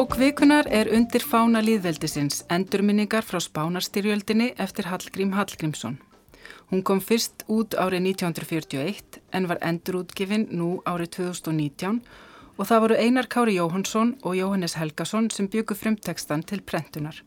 [0.00, 5.98] Bók vikunar er undir fána líðveldisins, endurminningar frá spánarstyrjöldinni eftir Hallgrím Hallgrímsson.
[6.70, 11.98] Hún kom fyrst út árið 1941 en var endurútgifin nú árið 2019
[12.56, 17.18] og það voru Einar Kári Jóhansson og Jóhannes Helgason sem byggu frumtekstan til prentunar.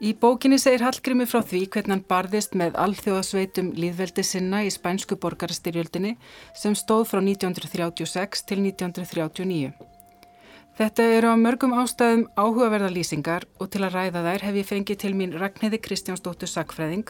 [0.00, 5.20] Í bókinni segir Hallgrími frá því hvernig hann barðist með alþjóðasveitum líðveldi sinna í spænsku
[5.20, 6.16] borgarstyrjöldinni
[6.56, 9.95] sem stóð frá 1936 til 1939.
[10.76, 14.98] Þetta eru á mörgum ástæðum áhugaverða lýsingar og til að ræða þær hef ég fengið
[15.00, 17.08] til mín Ragnhiði Kristjánsdóttur Sakfræðing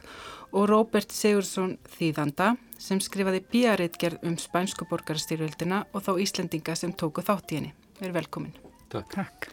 [0.52, 7.26] og Róbert Sigursson Þýðanda sem skrifaði bíaritgerð um spænsku borgarstyrjöldina og þá Íslendinga sem tóku
[7.26, 7.74] þátt í henni.
[7.98, 8.54] Verður velkomin.
[8.94, 9.18] Takk.
[9.18, 9.50] Takk.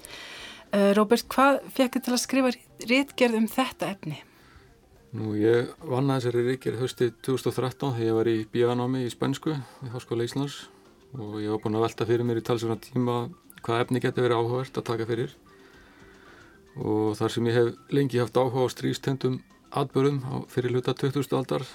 [0.69, 2.55] Uh, Róbert, hvað fekk þið til að skrifa
[2.93, 4.21] réttgerð um þetta efni?
[5.17, 9.57] Nú, ég vann að þessari réttgerð höstið 2013 þegar ég var í bíanámi í Spænsku
[9.57, 10.67] í Háskóla Íslands
[11.17, 13.17] og ég var búin að velta fyrir mér í talsverðan tíma
[13.63, 15.33] hvað efni getur verið áhugavert að taka fyrir
[16.75, 21.37] og þar sem ég hef lengi haft áhuga á strístendum atbörðum fyrir hluta 2000.
[21.37, 21.65] aldar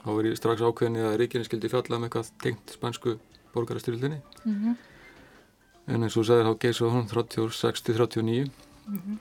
[0.00, 3.18] þá verið ég strax ákveðinni að réttgerðin skildi fjalla með um eitthvað tengt spænsku
[3.54, 4.78] borgarastyrildinni mm -hmm
[5.90, 8.50] en eins og sæðir þá geysa hún 36-39
[8.86, 9.16] mm -hmm.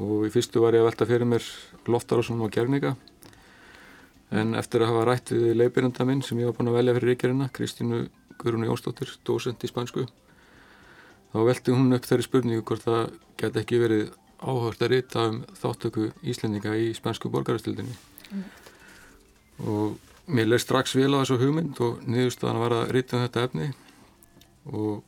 [0.00, 1.44] og í fyrstu var ég að velta fyrir mér
[1.86, 2.96] loftarásum og gerninga
[4.30, 7.08] en eftir að hafa rætt við leipiranda minn sem ég var búin að velja fyrir
[7.10, 10.06] ríkjarina Kristínu Guðrún Jónsdóttir, dósent í spansku
[11.34, 15.40] þá velti hún upp þeirri spurningu hvort það get ekki verið áhört að rita um
[15.58, 17.94] þáttöku Íslendinga í spansku borgarastildinni
[18.30, 18.44] mm.
[19.66, 19.96] og
[20.30, 23.70] mér leir strax vel á þessu hugmynd og niðurstaðan var að rita um þetta efni
[24.70, 25.02] og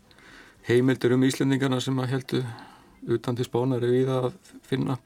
[0.66, 2.42] heimildur um Íslendingarna sem að heldu
[3.14, 4.32] utan til spánar er við að
[4.66, 4.98] finna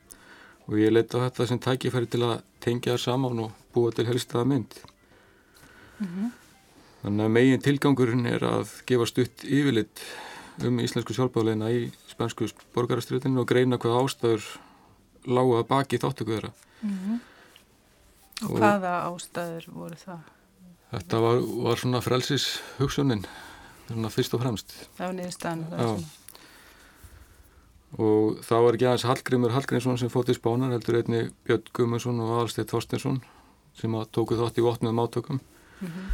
[0.71, 4.49] og ég leita þetta sem tækifæri til að tengja það saman og búa til helstaða
[4.49, 4.81] mynd
[5.99, 6.33] mm -hmm.
[7.03, 10.01] þannig að megin tilgangurinn er að gefa stutt yfirlitt
[10.69, 14.49] um íslensku sjálfbáleina í spænsku borgaraströðinu og greina hvað ástæður
[15.27, 17.19] lága baki þáttöku þeirra mm -hmm.
[18.43, 20.21] og, og hvaða ástæður voru það?
[20.91, 23.27] Þetta var, var svona frelsis hugsunin
[23.87, 26.05] svona fyrst og fremst það var niðurstaðan
[27.99, 32.21] og það var ekki aðeins Hallgrimur Hallgrímsson sem fótt í spánar heldur einni Björn Gummarsson
[32.21, 33.19] og Alstedt Þorstinsson
[33.75, 36.07] sem tóku þátt í votnuðum átökum mm -hmm.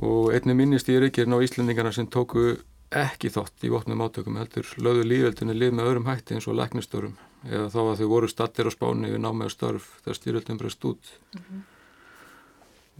[0.00, 2.56] og einni minnist í ríkirinn á Íslandingarna sem tóku
[3.02, 7.16] ekki þátt í votnuðum átökum heldur löðu lífveldinu lið með öðrum hætti eins og læknistörum
[7.46, 11.12] eða þá að þau voru stattir á spáni við námið störf þegar styrjöldum breyst út
[11.34, 11.60] mm -hmm.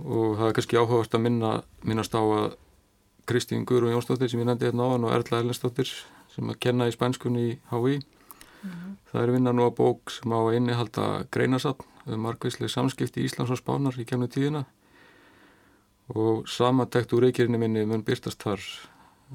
[0.05, 2.57] og það er kannski áhugast að minna, minnast á að
[3.27, 5.91] Kristín Guðrún Jónsdóttir sem ég nefndi hérna á hann og Erla Erlendsdóttir
[6.31, 7.99] sem að kenna í spænskunni í HÍ.
[8.63, 8.93] Mm -hmm.
[9.11, 13.25] Það er vinna nú að bók sem á að innihalda greinasatt um margvíslega samskipti í
[13.25, 14.65] Íslands og Spánar í kemnu tíðina
[16.15, 18.61] og samantækt úr reykjerinni minni mun byrtast þar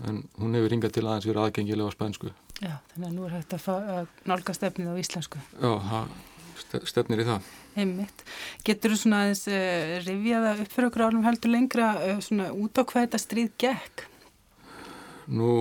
[0.07, 2.33] en hún hefur ringað til aðeins verið aðgengilega á spænsku.
[2.61, 5.41] Já, þannig að nú er hægt að, nálga stefnið á íslensku.
[5.57, 7.51] Já, það stefnir í það.
[7.81, 8.23] Einmitt.
[8.67, 12.77] Getur þú svona aðeins uh, rifjaða upp fyrir okkur álum heldur lengra uh, svona út
[12.77, 14.05] á hvað þetta stríð gekk?
[15.31, 15.51] Nú,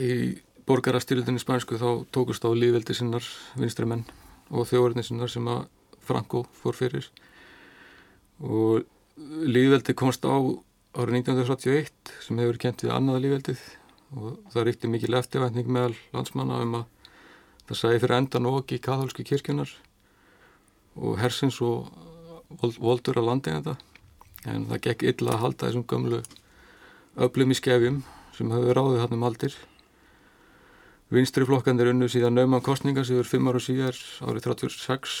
[0.00, 0.12] í
[0.68, 3.26] borgarastyrildinni spænsku þá tókust á líðveldi sinnar
[3.58, 4.04] vinstramenn
[4.52, 5.64] og þjóðverðinni sinnar sem að
[6.02, 7.08] Franco fór fyrir
[8.42, 8.86] og
[9.18, 10.36] líðveldi komst á
[10.92, 13.60] árið 1981 sem hefur kent við annaða líðveldið
[14.12, 17.12] og það ríkti mikil eftirvæntning meðal landsmanna um að
[17.68, 19.70] það sæði fyrir endan okk í katholsku kirkjunar
[21.00, 21.88] og hersins og
[22.60, 23.76] voldur að landi þetta
[24.52, 26.18] en það gekk illa að halda þessum gömlu
[27.24, 28.02] öflum í skefjum
[28.36, 29.56] sem hafi ráðið hann um aldir.
[31.12, 35.16] Vinstri flokkandir unnu síðan nauman kostninga sem eru fimm ára síðar árið 36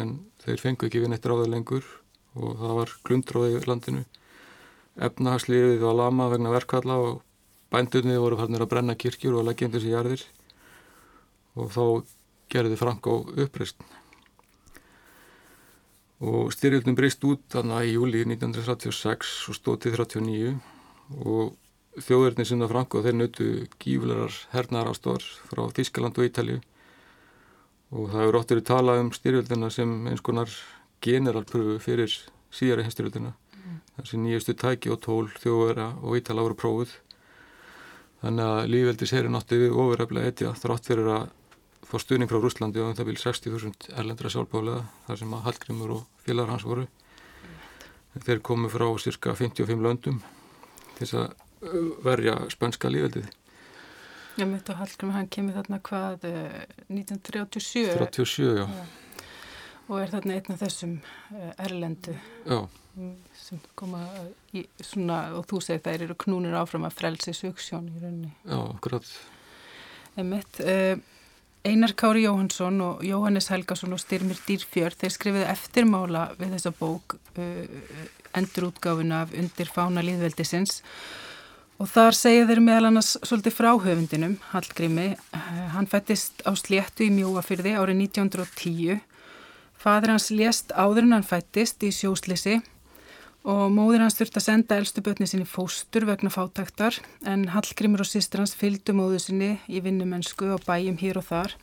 [0.00, 1.88] en þeir fengu ekki við neitt ráðið lengur
[2.34, 4.04] og það var glundráðið í landinu
[4.96, 7.22] efnahagsliðið var lama vegna verkvalla og
[7.74, 10.24] bændunni voru farnir að brenna kirkjur og leggja undir sig jarðir.
[11.58, 11.84] Og þá
[12.50, 13.82] gerði Franko uppreist
[16.24, 20.52] og styrjöldum breyst út þannig í júli 1936 og stóð til 39
[21.20, 23.48] og þjóðverðin sinna Franko þeir nötu
[23.82, 26.60] gíflegar hernaðar ástóðar frá Þískaland og Ítalju
[27.94, 30.50] og það hefur óttur í tala um styrjöldina sem eins konar
[31.04, 32.14] generalpröfu fyrir
[32.54, 33.34] síðari henstyrjöldina.
[33.98, 36.96] Þessi nýjastu tæki og tól þjóðverða og Ítala voru prófuð.
[38.24, 41.24] Þannig að lífveldi séri nátti við ofuröflega etja þrátt fyrir að
[41.84, 45.94] fór stuðning frá Rúslandi og um það vil 60.000 erlendra sjálfbálega þar sem að Hallgrimur
[45.98, 46.86] og félagar hans voru.
[48.14, 50.20] Þeir komu frá cirka 55 löndum
[50.94, 53.32] til þess að verja spönska lífveldið
[54.34, 56.24] Já, mitt á Hallgrimur, hann kemur þarna hvað
[56.90, 58.64] 1937 37, já.
[58.66, 58.86] já.
[59.86, 60.96] Og er þarna einn af þessum
[61.54, 62.16] erlendu
[62.48, 62.58] já.
[63.38, 64.02] Sem koma
[64.54, 68.30] í svona, og þú segir þær eru knúnir áfram að frelsi suksjón í rauninni.
[68.46, 69.08] Já, akkurat.
[70.20, 70.94] Emitt, uh,
[71.66, 77.16] Einar Kári Jóhansson og Jóhannes Helgason og Styrmir Dýrfjörð þeir skrifiði eftirmála við þessa bók
[77.18, 78.04] uh,
[78.38, 80.82] endurútgáfuna af undir fána líðveldisins
[81.82, 85.08] og þar segja þeir meðal annars svolítið frá höfundinum, Hallgrími.
[85.34, 89.02] Uh, hann fættist á sléttu í Mjóafyrði árið 1910
[89.84, 92.60] fadur hans lést áður en hann fættist í sjóslisi
[93.44, 96.96] og móðir hans þurfti að senda elstu börni sinni fóstur vegna fátaktar
[97.28, 101.56] en Hallgrimur og sýstur hans fylgdu móðu sinni í vinnumennsku og bæjum hér og þar.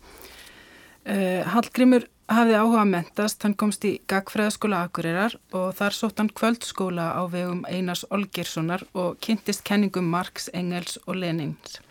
[1.01, 6.29] Uh, Hallgrimur hafði áhuga að mentast, hann komst í Gagfræðaskóla Akureyrar og þar sótt hann
[6.29, 11.81] kvöldskóla á vegum Einars Olgerssonar og kynntist kenningum Marx, Engels og Lenins.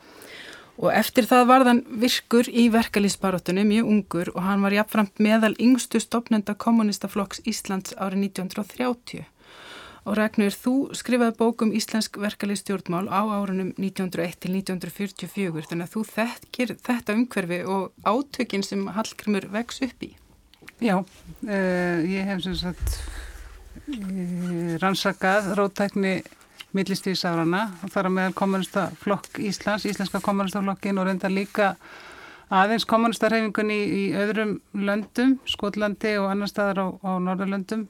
[0.80, 5.52] Og eftir það var þann virkur í verkalýsbaróttunni mjög ungur og hann var jafnframt meðal
[5.60, 9.26] yngstu stopnenda kommunistaflokks Íslands árið 1930.
[10.08, 16.04] Og Ragnur, þú skrifaði bókum Íslensk verkalýstjórnmál á árunum 1901 til 1944 þannig að þú
[16.08, 20.14] þekkir þetta umhverfi og átökin sem Hallgrimur vex upp í.
[20.80, 22.96] Já, uh, ég hef sem sagt
[23.92, 26.20] uh, rannsakað rótækni
[26.76, 31.74] millistíðsárana og þar að meðal kommunistaflokk Íslands, Íslenska kommunistaflokkin og reynda líka
[32.48, 37.88] aðeins kommunistarhefingun í, í öðrum löndum, Skotlandi og annar staðar á, á Norðurlöndum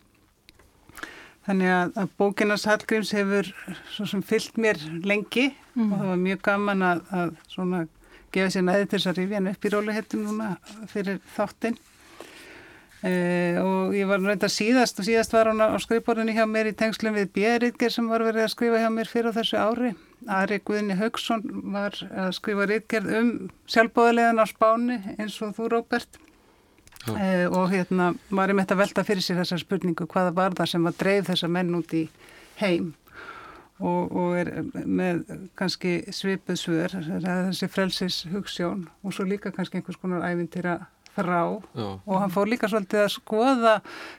[1.49, 3.49] Þannig að, að bókinas Hallgríms hefur
[3.95, 5.87] svo sem fyllt mér lengi mm.
[5.87, 7.87] og það var mjög gaman að, að svona
[8.35, 10.51] gefa sér næði til þess að rifja hann upp í rólihettum núna
[10.91, 11.79] fyrir þáttinn.
[13.01, 13.13] E,
[13.57, 17.17] og ég var reynda síðast og síðast var hann á skrifborðinni hjá mér í tengslum
[17.17, 19.95] við B.R.Ritger sem var verið að skrifa hjá mér fyrir þessu ári.
[20.29, 21.41] Ari Guðni Haugsson
[21.73, 23.31] var að skrifa ritgerð um
[23.73, 26.21] sjálfbóðilegan á spáni eins og þú Róbert
[27.09, 30.73] Uh, og hérna ég með þetta að velta fyrir sér þessar spurningu hvaða var það
[30.75, 32.03] sem var dreif þessa menn út í
[32.61, 32.91] heim?
[33.81, 34.51] Og, og er
[34.85, 35.23] með
[35.57, 40.77] kannski svipuð svör þessi frelsis hugssjón og svo líka kannski einhvers konar æfintýra
[41.17, 41.41] þrá
[41.73, 41.87] Já.
[42.05, 43.75] og hann fór líka svolítið að skoða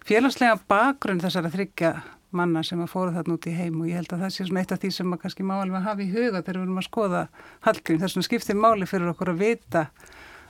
[0.07, 1.93] félagslega bakgrunn þessara þryggja
[2.33, 3.79] manna sem að fóra þarna út í heim.
[3.83, 5.85] Og ég held að það sé svona eitt af því sem að kannski má alveg
[5.85, 7.23] hafa í huga þegar við erum að skoða
[7.67, 9.87] Hallgrim þess að skiptir máli fyrir okkur að vita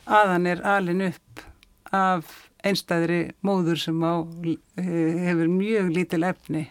[0.06, 1.51] að hann er alin upp
[1.92, 4.22] af einstæðri móður sem á,
[4.78, 6.68] hefur mjög lítil efni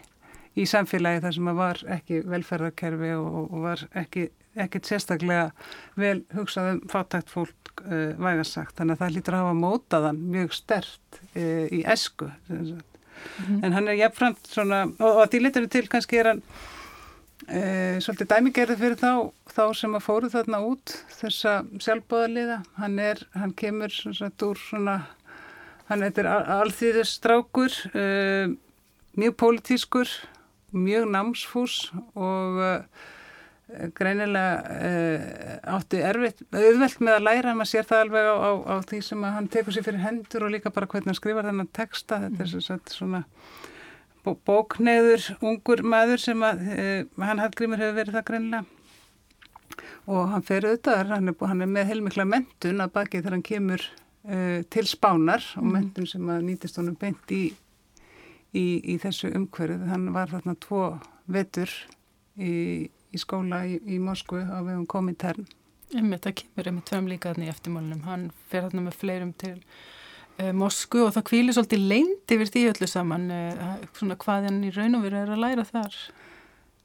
[0.59, 4.27] í samfélagi þar sem að var ekki velferðarkerfi og, og var ekki,
[4.59, 5.49] ekkit sérstaklega
[5.99, 8.75] vel hugsað um fátækt fólk uh, vægarsagt.
[8.77, 12.31] Þannig að það lítur að hafa mótaðan mjög stert uh, í esku.
[12.49, 13.63] Mm -hmm.
[13.63, 16.43] En hann er jafnframt svona, og, og að því litur til kannski er hann
[17.41, 19.13] svolítið dæmigerði fyrir þá,
[19.49, 22.59] þá sem að fóru þarna út þessa sjálfbóðaliða.
[22.77, 24.99] Hann er, hann kemur svona úr svona
[25.91, 28.53] Hann er alþýðustrákur, uh,
[29.19, 30.11] mjög pólitískur,
[30.71, 33.01] mjög námsfús og uh,
[33.97, 35.25] greinilega uh,
[35.75, 39.27] átti erfitt, auðvelt með að læra, maður sér það alveg á, á, á því sem
[39.35, 42.55] hann tekur sér fyrir hendur og líka bara hvernig hann skrifar þennan texta, þetta er
[42.61, 42.81] mm.
[42.95, 43.70] svona bó,
[44.25, 46.61] bókneður, ungur maður sem að,
[47.17, 48.65] hann Hallgrímur hefur verið það greinilega
[50.09, 53.83] og hann fer auðvitað, hann, hann er með heilmikla mentun að baki þegar hann kemur
[53.85, 55.73] uh, til spánar og mhm.
[55.75, 57.43] mentum sem að nýtist honum beint í,
[58.57, 59.79] í, í þessu umhverju.
[59.91, 60.83] Hann var þarna tvo
[61.31, 61.71] vetur
[62.35, 65.47] í, í skóla í Moskvu á vegum Komintern.
[65.91, 68.05] Einmitt, það kemur einmitt fram líka þarna í eftirmálunum.
[68.07, 69.57] Hann fer þarna með fleirum til
[70.41, 73.29] uh, Moskvu og það kvílir svolítið leint yfir því öllu saman.
[73.31, 75.97] Uh, svona hvað hann í raun og veru er að læra þar.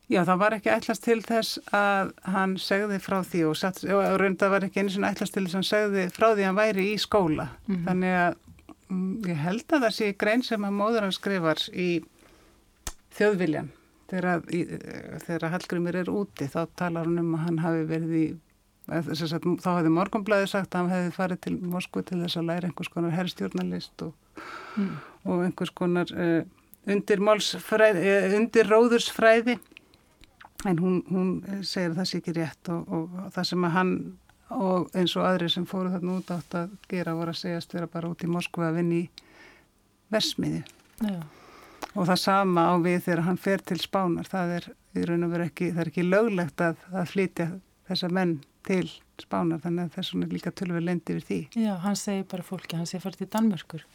[0.06, 4.04] Já, það var ekki ætlast til þess að hann segði frá því og, satt, og
[4.20, 6.60] raunda var ekki eins og ætlast til þess að hann segði frá því að hann
[6.60, 7.48] væri í skóla.
[7.66, 7.86] Mm -hmm.
[7.88, 8.36] Þannig að
[8.88, 11.88] mm, ég held að það sé grein sem að móður hann skrifar í
[13.18, 13.72] þjóðviljan.
[14.06, 14.60] Þegar, í,
[15.26, 18.26] þegar Hallgrimur er úti þá talar hann um að hann hafi verið í,
[18.86, 22.70] sagt, þá hefði Morgonblæði sagt að hann hefði farið til Moskvu til þess að læra
[22.70, 24.12] einhvers konar herrstjórnalist og,
[24.76, 24.92] mm.
[25.26, 26.42] og einhvers konar uh,
[26.86, 29.58] undir, uh, undir róðursfræði
[30.66, 31.32] en hún, hún
[31.66, 33.92] segir að það sé ekki rétt og, og, og það sem að hann
[34.56, 37.90] og eins og aðri sem fóru þarna út átt að gera voru að segjast vera
[37.90, 39.06] bara út í Moskva að vinni í
[40.14, 40.62] versmiði
[41.02, 41.18] Já.
[41.94, 45.32] og það sama á við þegar hann fer til spánar það er í raun og
[45.34, 47.48] veru ekki, það er ekki löglegt að, að flytja
[47.90, 48.84] þessa menn til
[49.22, 51.40] spánar þannig að þessum er líka tölver lendi við því.
[51.62, 53.86] Já, hann segir bara fólki, hann segir farið til Danmörkur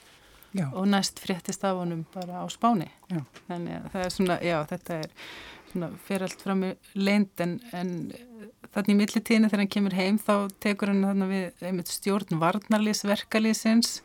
[0.53, 0.67] já.
[0.73, 3.23] og næst fréttist af honum bara á spáni já.
[3.47, 5.09] þannig að það er svona, já þetta er
[5.71, 7.91] svona, fer allt fram í leind en, en
[8.71, 13.05] þannig í millitíðinu þegar hann kemur heim þá tekur hann þarna við einmitt stjórn varnarlýs
[13.07, 14.01] verkalýsins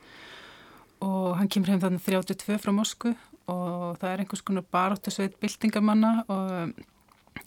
[1.05, 3.15] og hann kemur heim þannig 32 frá Mosku
[3.47, 6.87] og það er einhvers konar baráttusveit byltingamanna og,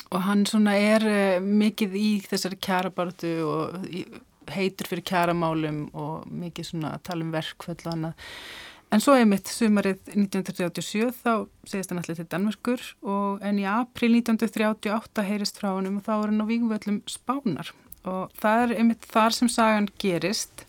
[0.10, 3.92] og hann svona er uh, mikið í þessari kjarabartu og
[4.50, 8.26] heitur fyrir kjaramálum og mikið svona tala um verkföll og annað.
[8.90, 11.34] En svo einmitt sumarið 1937 þá
[11.70, 16.14] segist hann allir til Danmörkur og en í april 1938 heyrist frá hann og þá
[16.16, 17.70] er hann á vígvöllum Spánar
[18.10, 20.66] og það er einmitt þar sem sagan gerist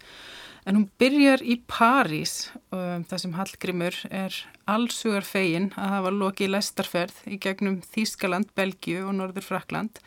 [0.66, 4.36] en hún byrjar í París um, þar sem Hallgrimur er
[4.70, 10.02] allsugar fegin að hafa lokið læstarferð í gegnum Þískaland, Belgiu og Norður Frakland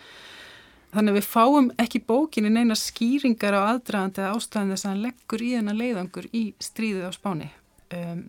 [0.93, 5.05] Þannig að við fáum ekki bókinni neina skýringar á aðdraðandi eða ástæðan þess að hann
[5.07, 7.47] leggur í þennan leiðangur í stríðið á Spáni.
[7.97, 8.19] Um,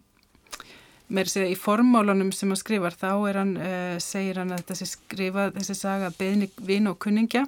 [1.13, 4.89] mér sé í formálunum sem hann skrifar þá hann, uh, segir hann að þetta sé
[4.95, 7.45] skrifað þessi saga beðni vin og kunningja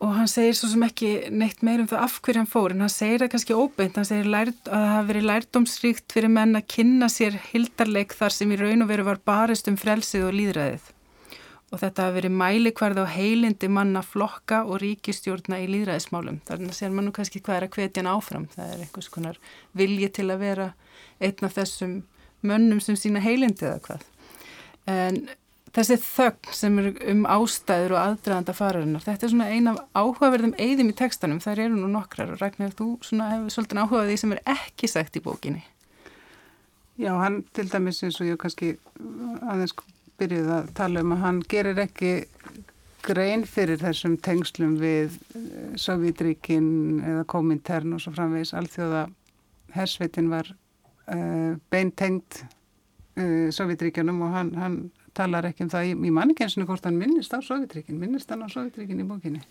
[0.00, 2.84] og hann segir svo sem ekki neitt meir um það af hverju hann fór en
[2.86, 6.56] hann segir það kannski óbeint, hann segir lært, að það hafi verið lærdómsríkt fyrir menn
[6.56, 10.34] að kynna sér hildarleik þar sem í raun og veru var barist um frelsið og
[10.38, 10.88] líðræðið
[11.70, 16.40] og þetta hafi verið mælikvarð á heilindi manna flokka og ríkistjórna í líðræðismálum.
[16.48, 18.46] Þannig að sér mann nú kannski hvað er að hvetja hann áfram.
[18.56, 19.38] Það er einhvers konar
[19.78, 20.66] vilji til að vera
[21.22, 21.92] einn af þessum
[22.42, 24.08] mönnum sem sína heilindi eða hvað.
[24.90, 25.20] En
[25.76, 30.92] þessi þögn sem er um ástæður og aðdraðanda fararinnar, þetta er svona eina áhugaverðum eigðum
[30.92, 31.42] í tekstanum.
[31.42, 35.20] Það eru nú nokkrar og Ragnar, þú hefur svolítið áhugað því sem er ekki sagt
[35.20, 35.62] í bókinni.
[37.00, 38.74] Já, hann til dæmis eins og ég kannski
[39.48, 39.72] aðeins
[40.20, 42.10] byrjuð að tala um að hann gerir ekki
[43.06, 49.06] grein fyrir þessum tengslum við eh, Sovjetríkin eða Komintern og svo framvegis alþjóða
[49.72, 54.78] hersveitin var uh, beintengt uh, Sovjetríkinum og hann, hann
[55.16, 55.90] talar ekki um það.
[55.90, 59.42] Í, í mannikensinu hvort hann minnist á Sovjetríkin, minnist hann á Sovjetríkin í bókinni?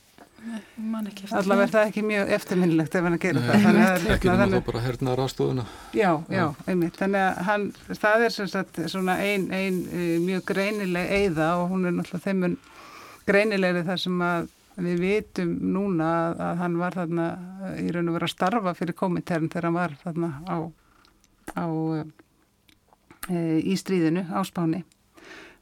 [1.35, 3.63] Allavega er það ekki mjög eftirminnilegt ef hann að gera Nei, það.
[3.65, 6.99] Þannig að ekki nema þá bara hernaðar aðstofuna já, já, einmitt.
[6.99, 11.73] Þannig að hann, það er sem sagt svona ein, ein uh, mjög greinileg eiða og
[11.73, 12.55] hún er náttúrulega þeimun
[13.27, 14.47] greinilegri þar sem að
[14.79, 18.75] við vitum núna að, að hann var þarna uh, í raun og verið að starfa
[18.79, 20.57] fyrir komitern þegar hann var þarna á,
[21.59, 22.07] á uh,
[23.59, 24.85] í stríðinu á spáni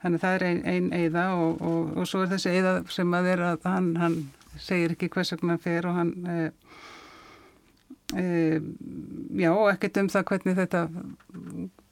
[0.07, 3.15] þannig að það er einn ein eiða og, og, og svo er þessi eiða sem
[3.17, 4.19] að er að hann, hann
[4.57, 6.37] segir ekki hvers vegna hann fer og hann e,
[8.15, 8.27] e,
[9.43, 10.85] já, ekkert um það hvernig þetta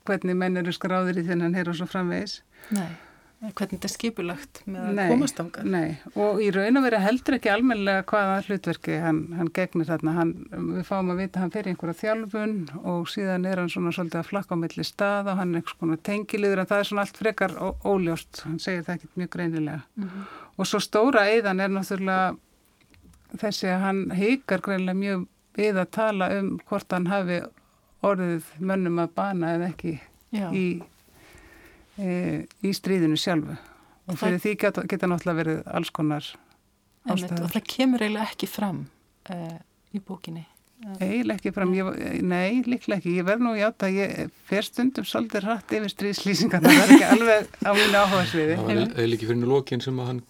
[0.05, 2.39] hvernig menn eru skráðir í þennan hér og svo framvegis.
[2.75, 2.93] Nei,
[3.41, 7.37] hvernig þetta er skipulagt með að komast ánga Nei, og í raun og vera heldur
[7.37, 11.63] ekki almenlega hvaða hlutverki hann, hann gegnir þarna, hann, við fáum að vita hann í
[11.73, 15.53] einhverja þjálfun og síðan er hann svona svolítið að flakka á milli stað og hann
[15.53, 19.21] er einhvers konar tengiliður en það er svona allt frekar óljóst, hann segir það ekkert
[19.21, 19.81] mjög greinilega.
[19.95, 20.25] Mm -hmm.
[20.57, 22.35] og svo stóra eiðan er náttúrulega
[23.39, 27.41] þessi að hann heikar greinlega mjög við að tala um hvort hann hafi
[28.05, 29.99] orðið mönnum að bana eða ekki
[30.35, 30.94] í, e,
[31.99, 33.55] í stríðinu sjálfu
[34.05, 36.27] og fyrir það, því geta, geta náttúrulega verið alls konar
[37.05, 37.45] ástæður.
[37.45, 38.83] Og það kemur eiginlega ekki fram
[39.29, 39.39] e,
[39.95, 40.45] í bókinni?
[40.99, 41.87] Eiginlega ekki fram, ég,
[42.27, 45.93] nei, líklega ekki, ég verð nú í átt að ég fer stundum svolítið hratt yfir
[45.93, 48.57] stríðslýsingar, það er ekki alveg á mínu áhugaðsviði.
[48.59, 50.21] Það er ekki fyrir lókin sem að hann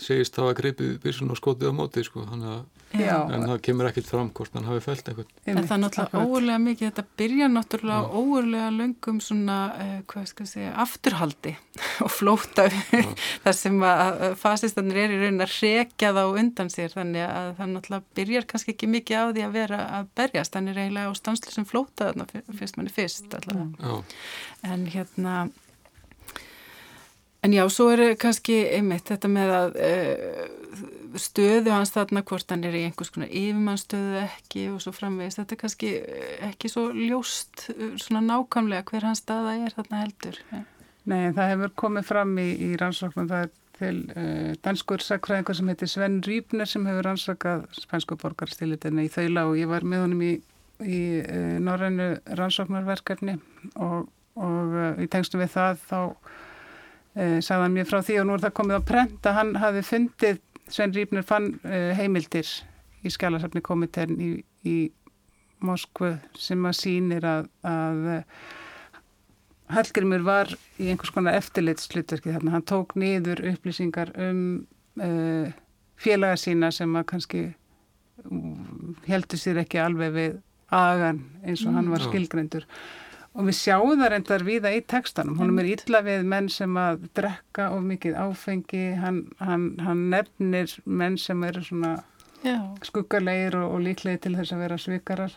[0.00, 2.62] segist að greipið byrsun og skotið á móti sko, að,
[2.98, 5.30] en það kemur ekkert fram hvort hann hafi fælt eitthvað.
[5.48, 10.46] En það er náttúrulega óurlega mikið, þetta byrja náttúrulega óurlega löngum svona, eh, hvað skal
[10.46, 11.54] ég segja, afturhaldi
[12.04, 12.68] og flóta
[13.46, 16.94] þar sem að fasistanir er í raunin að rekja það á undan sér.
[16.94, 20.76] Þannig að það náttúrulega byrjar kannski ekki mikið á því að vera að berjast, þannig
[20.76, 22.28] er eiginlega á stanslu sem flóta þarna
[22.60, 24.00] fyrst manni fyrst allavega.
[24.62, 25.36] En hérna
[27.42, 30.42] En já, svo er kannski einmitt þetta með að uh,
[31.20, 35.40] stöðu hans þarna hvort hann er í einhvers konar yfirmannstöðu ekki og svo framvegist.
[35.40, 40.04] Þetta er kannski eh, ekki svo ljóst eh, svona nákvæmlega hver hans staða er þarna
[40.04, 40.38] heldur.
[40.52, 40.62] Ja.
[41.10, 43.52] Nei, það hefur komið fram í, í rannsóknum það er
[43.82, 49.48] til uh, danskur sakfræðingar sem heitir Sven Rýbner sem hefur rannsakað spænsku borgarstilitina í þaula
[49.48, 50.32] og ég var með honum í,
[50.86, 53.34] í uh, norrænu rannsóknarverkarni
[53.82, 54.06] og,
[54.38, 56.00] og í tengstum við það þá
[57.44, 60.38] sagðan mér frá því og nú er það komið á prent að hann hafi fundið,
[60.72, 62.48] Sven Rýpner fann eh, heimildir
[63.02, 64.32] í skjálasafni komiterin í,
[64.64, 64.76] í
[65.62, 68.22] Moskvu sem að sínir að, að eh,
[69.72, 70.50] Hallgrimur var
[70.80, 74.42] í einhvers konar eftirlitslutverki þarna, hann tók niður upplýsingar um
[75.00, 75.48] uh,
[75.96, 77.44] félaga sína sem að kannski
[79.08, 80.34] heldur sér ekki alveg við
[80.72, 82.10] agan eins og hann var mm.
[82.10, 82.66] skilgrendur
[83.32, 85.38] og við sjáum það reyndar viða í textanum.
[85.40, 88.86] Hún er illa við menn sem að drekka of mikið áfengi.
[89.00, 91.94] Hann, hann, hann nefnir menn sem eru svona
[92.82, 95.34] skuggarleir og, og líklegir til þess að vera svikarar.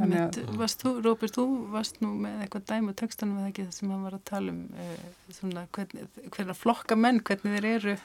[0.00, 3.92] Mitt, varst þú, Róbert, þú varst nú með eitthvað dæmu textanum eða ekki það sem
[3.92, 7.96] hann var að tala um uh, svona hvernig, hvernig flokka menn, hvernig þeir eru.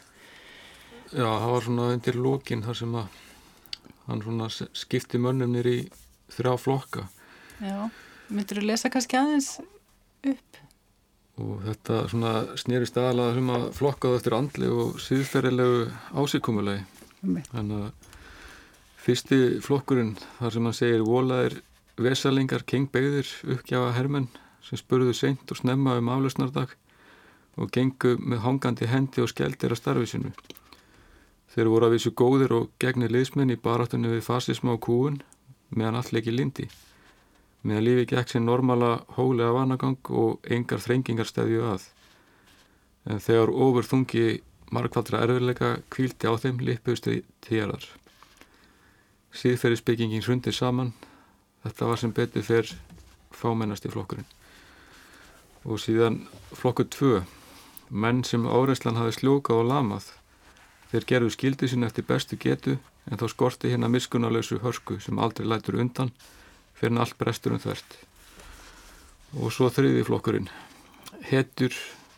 [1.12, 3.19] Já, það var svona undir lókin þar sem að
[4.07, 5.89] hann svona skipti mönnum nýri í
[6.31, 7.05] þrjá flokka.
[7.60, 7.89] Já,
[8.31, 10.59] myndur þú lesa kannski aðeins upp?
[11.41, 15.83] Og þetta svona snýrist aðalega sem að flokkaðu eftir andli og síðferðilegu
[16.21, 16.83] ásíkumulegi.
[17.21, 18.09] Þannig að
[19.01, 21.57] fyrsti flokkurinn þar sem hann segir volaðir
[22.01, 24.29] vesalingar, kengbeigðir, uppgjafa hermenn
[24.65, 26.75] sem spurðu seint og snemma um aflösnardag
[27.59, 30.31] og gengu með hangandi hendi og skeldir að starfi sinu.
[31.51, 35.19] Þeir voru að vísu góðir og gegnir liðsmenn í baráttunni við fasisma og kúun
[35.75, 36.69] meðan allt leiki lindi.
[37.62, 41.84] Meðan lífi gekk sem normala hólega vanagang og engar þrengingar stefju að.
[43.06, 44.25] En þegar ofur þungi
[44.74, 47.86] margfaldra erfiðleika kvíldi á þeim lippuðstu tíðar.
[49.38, 50.94] Síðferðisbyggingin hrundir saman.
[51.62, 52.74] Þetta var sem betur fyrr
[53.36, 54.27] fámennast í flokkurinn.
[55.70, 56.24] Og síðan
[56.58, 57.22] flokkur 2.
[57.94, 60.10] Menn sem áreislan hafi sljókað og lamað.
[60.91, 65.46] Þeir gerðu skildi sinna eftir bestu getu en þá skorti hérna miskunarlausu hörsku sem aldrei
[65.46, 66.10] lætur undan
[66.81, 67.97] fyrir allt brestur um þvert.
[69.38, 70.50] Og svo þriði flokkurinn.
[71.29, 71.75] Hetur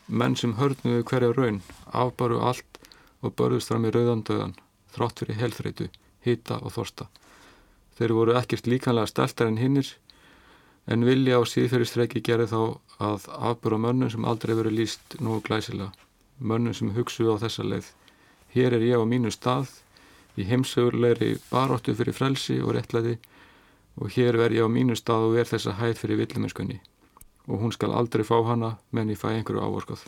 [0.07, 1.59] menn sem hörnuðu hverja raun,
[1.91, 2.79] afbaru allt
[3.23, 4.55] og börðust fram í rauðandöðan,
[4.95, 5.89] þrátt fyrir helþreitu,
[6.23, 7.09] hýta og þorsta.
[7.97, 9.91] Þeir voru ekkert líkanlega steltar en hinnir,
[10.87, 12.61] en vilja á síðferðistreiki gerði þá
[13.03, 15.91] að afbúra mönnum sem aldrei verið líst nógu glæsilega.
[16.39, 17.91] Mönnum sem hugsuðu á þessa leið.
[18.55, 19.69] Hér er ég á mínu stað,
[20.39, 23.19] í heimsögurleiri baróttu fyrir frelsi og réttlæði
[23.99, 26.79] og hér verð ég á mínu stað og er þessa hæð fyrir villumennskunni
[27.47, 30.03] og hún skal aldrei fá hana menn ég fæ einhverju ávorskað.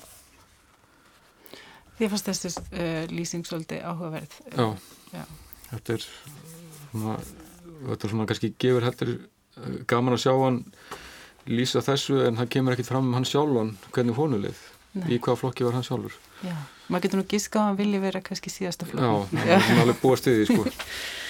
[1.95, 4.37] Því fannst þessi uh, lýsing svolítið áhugaverð.
[4.55, 4.67] Já,
[5.15, 5.23] Já.
[5.71, 7.17] þetta er svona,
[7.89, 10.61] þetta er svona kannski gefur heldur uh, gaman að sjá hann
[11.47, 14.63] lýsa þessu en það kemur ekkit fram um hann sjálfan hvernig hónuleið,
[15.05, 16.15] í hvaða flokki var hann sjálfur.
[16.43, 16.55] Já,
[16.87, 19.11] maður getur nú gíska að hann vilji vera kannski síðasta flokki.
[19.43, 20.67] Já, hann er alveg búið stiðið sko.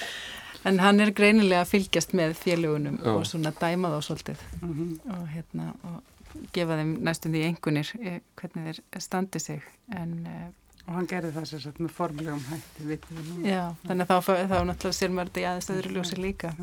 [0.66, 3.10] En hann er greinilega að fylgjast með félugunum Já.
[3.14, 5.16] og svona dæma þá svolítið mm -hmm.
[5.16, 9.62] og, hérna, og gefa þeim næstum því engunir eh, hvernig þeir standi sig.
[9.94, 10.46] En, eh,
[10.86, 12.98] og hann gerði það sér satt með formlegum hætti.
[13.44, 16.54] Já, þannig að þá, þá náttúrulega sér maður þetta í aðeins öðru ljósi líka.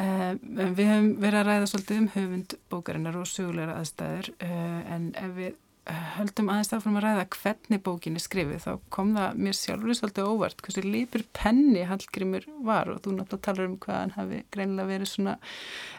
[0.00, 0.32] Uh,
[0.76, 5.34] við höfum verið að ræða svolítið um höfund bókarinnar og sögulegra aðstæður uh, en ef
[5.36, 5.50] við
[5.88, 10.28] höldum aðeins áfram að ræða hvernig bókin er skrifið þá kom það mér sjálfur svolítið
[10.28, 14.90] óvart hversu lípur penni Hallgrímur var og þú náttúrulega talar um hvað hann hafi greinilega
[14.90, 15.34] verið svona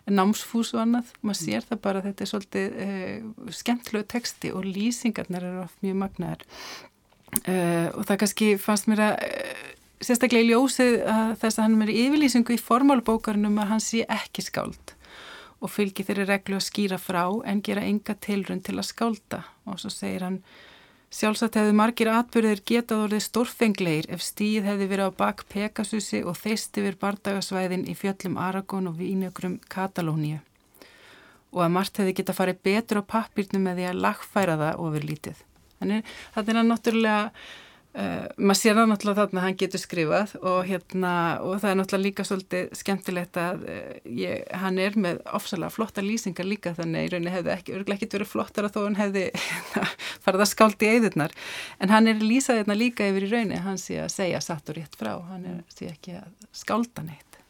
[0.06, 1.41] námsfús og annað, maður mm.
[1.41, 3.26] sér það bara þetta er svolítið eh,
[3.62, 6.48] skemmtlegu texti og lýsingarnar eru oft mjög magnaðar.
[7.41, 9.67] Eh, og það kannski fannst mér að eh,
[10.02, 14.46] sérstaklega í ljósið að þess að hann er yfirlýsingu í formálbókarnum að hann sé ekki
[14.46, 14.96] skáld
[15.62, 19.82] og fylgir þeirri reglu að skýra frá en gera enga tilrund til að skálda og
[19.82, 20.41] svo segir hann
[21.12, 26.38] Sjálfsagt hefðu margir atbyrðir getað orðið stórfengleir ef stíð hefði verið á bak Pegasusi og
[26.39, 30.39] þeist yfir bardagasvæðin í fjöllum Aragon og Vínjögrum Katalóníu
[31.52, 35.08] og að margt hefði getað farið betur á pappirnum með því að lagfæra það ofur
[35.10, 35.43] lítið.
[35.82, 37.26] Þannig að þetta er náttúrulega
[37.91, 41.10] Uh, maður sér það náttúrulega þarna að hann getur skrifað og, hérna,
[41.43, 46.06] og það er náttúrulega líka svolítið skemmtilegt að uh, ég, hann er með ofsalega flotta
[46.06, 49.25] lýsingar líka þannig að í rauninni hefði ekki, örglega ekki verið flottara þó hann hefði
[50.23, 51.36] farið að skáldi í eðurnar
[51.84, 54.80] en hann er lýsað hérna líka yfir í rauninni, hann sé að segja satt og
[54.80, 57.41] rétt frá, hann er sé ekki að skálda neitt.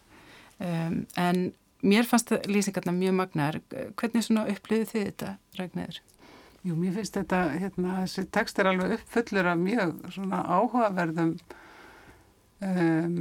[0.57, 1.51] Um, en
[1.85, 6.01] mér fannst lýsingarna mjög magnar, hvernig svona upplöðu þið þetta Ragnæður?
[6.61, 11.31] Jú, mér finnst þetta, hérna, þessi text er alveg uppfullur af mjög svona áhugaverðum
[12.61, 13.15] um,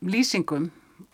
[0.00, 0.70] lýsingum.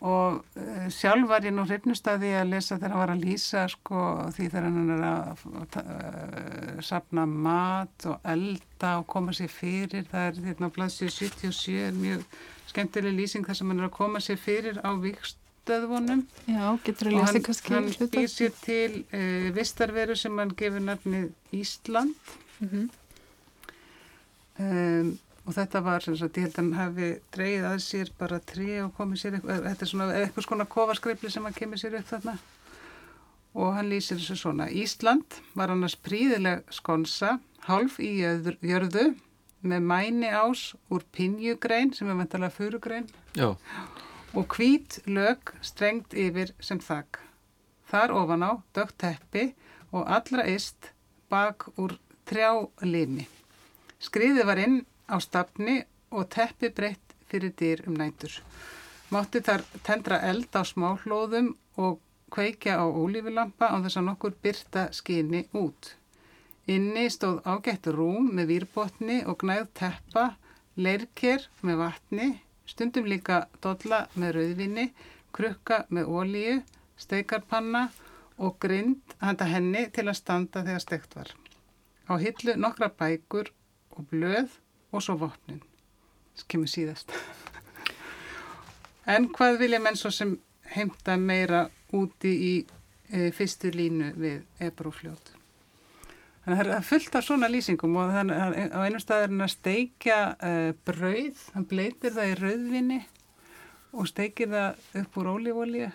[0.07, 4.05] Og uh, sjálf var ég nú hrifnustadi að lesa þegar hann var að lýsa sko
[4.31, 10.29] því þegar hann er að uh, sapna mat og elda og koma sér fyrir, það
[10.29, 12.23] er hérna á plassið 77, er mjög
[12.71, 17.09] skemmtileg lýsing þar sem hann er að koma sér fyrir á vikst stöðvonum Já, getur
[17.09, 22.15] að lesa kannski Hann býr sér til uh, vistarveru sem hann gefur nafnið Ísland.
[22.59, 22.89] Mm -hmm.
[24.59, 28.39] um, og þetta var sem sagt, ég held að hann hafi dreyið að sér bara
[28.39, 31.99] trí og komið sér upp, þetta er svona eitthvað svona kofaskreipli sem hann kemur sér
[31.99, 32.37] upp þarna.
[33.53, 38.23] Og hann lýsir þessu svona Ísland var annars príðileg skonsa hálf í
[38.61, 39.15] jörðu
[39.61, 43.07] með mæni ás úr pinjugrein sem er vantalega furugrein.
[43.35, 43.55] Já
[44.33, 47.19] og hvít lög strengt yfir sem þakk.
[47.89, 49.53] Þar ofan á dögt teppi
[49.93, 50.89] og allra ist
[51.29, 51.93] bak úr
[52.25, 53.27] trjá limi.
[54.01, 58.33] Skriði var inn á stafni og teppi breytt fyrir dýr um nætur.
[59.13, 61.99] Mátti þar tendra eld á smáhlóðum og
[62.33, 65.93] kveikja á ólífilampa á þess að nokkur byrta skinni út.
[66.65, 70.25] Inni stóð ágætt rúm með výrbotni og gnæð teppa,
[70.73, 72.29] leirker með vatni
[72.65, 74.87] stundum líka dolla með rauðvinni,
[75.33, 76.55] krukka með ólíu,
[76.97, 77.87] steikarpanna
[78.37, 81.33] og grind handa henni til að standa þegar steikt var.
[82.09, 83.51] Á hillu nokkra bækur
[83.97, 84.57] og blöð
[84.91, 85.61] og svo vopnin.
[86.37, 87.13] Það kemur síðast.
[89.13, 90.37] en hvað vilja menn svo sem
[90.75, 95.32] heimta meira úti í e, fyrstu línu við Ebrúfljót?
[96.43, 99.29] Þannig að það er fullt af svona lýsingum og þannig að á einu stað er
[99.31, 103.03] hann að steikja uh, brauð, hann bleitir það í rauðvinni
[103.93, 105.91] og steikir það upp úr ólífólíu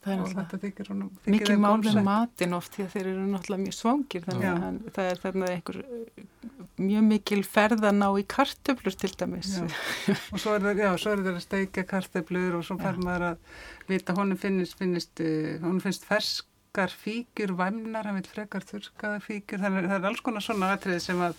[0.00, 3.76] og þetta þykir honum mikið mál með matin oft því að þeir eru náttúrulega mjög
[3.76, 5.80] svangir þannig að hann, það er þarna einhver
[6.80, 9.50] mjög mikil ferðan á í kartöflur til dæmis.
[9.58, 9.66] Já.
[10.32, 13.58] og svo er það að steikja kartöflur og svo fær maður að
[13.90, 19.20] vita honum finnist, finnist, uh, honum finnst fersk þurkar fíkjur, væmnar, hann vil frekar þurkaða
[19.24, 21.34] fíkjur, þannig að það er alls konar svona aðtrið sem að,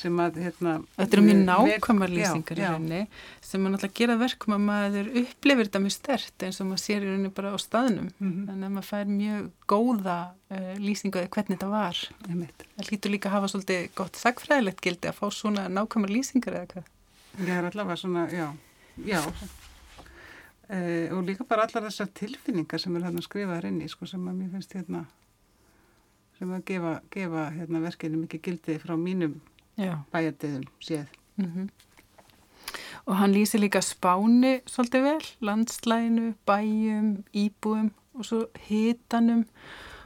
[0.00, 3.00] sem að hérna, Þetta eru mjög nákvæmar lýsingar já, í rauninni
[3.40, 7.06] sem maður náttúrulega gera verkum að maður upplifir þetta mjög stert eins og maður sér
[7.06, 8.10] í rauninni bara á staðnum.
[8.18, 8.46] Mm -hmm.
[8.50, 10.18] þannig að maður fær mjög góða
[10.50, 12.04] uh, lýsingu eða hvernig þetta var.
[12.26, 16.72] Það hlýtur líka að hafa svolítið gott sagfræðilegt gildi að fá svona nákvæmar lýsingar eða
[16.74, 16.90] hvað?
[17.38, 18.48] Já, það er allavega svona, já,
[19.06, 19.22] já
[20.74, 24.22] Uh, og líka bara allar þessar tilfinningar sem er hérna skrifaður inn í sko, sem
[24.26, 25.04] að mér finnst hérna
[26.38, 29.36] sem að gefa, gefa hérna, verkefni mikið gildi frá mínum
[30.12, 31.06] bæjardiðum séð.
[31.36, 31.68] Mm -hmm.
[33.06, 39.44] og hann lýsi líka spáni svolítið vel, landslæinu bæjum, íbúum og svo hitanum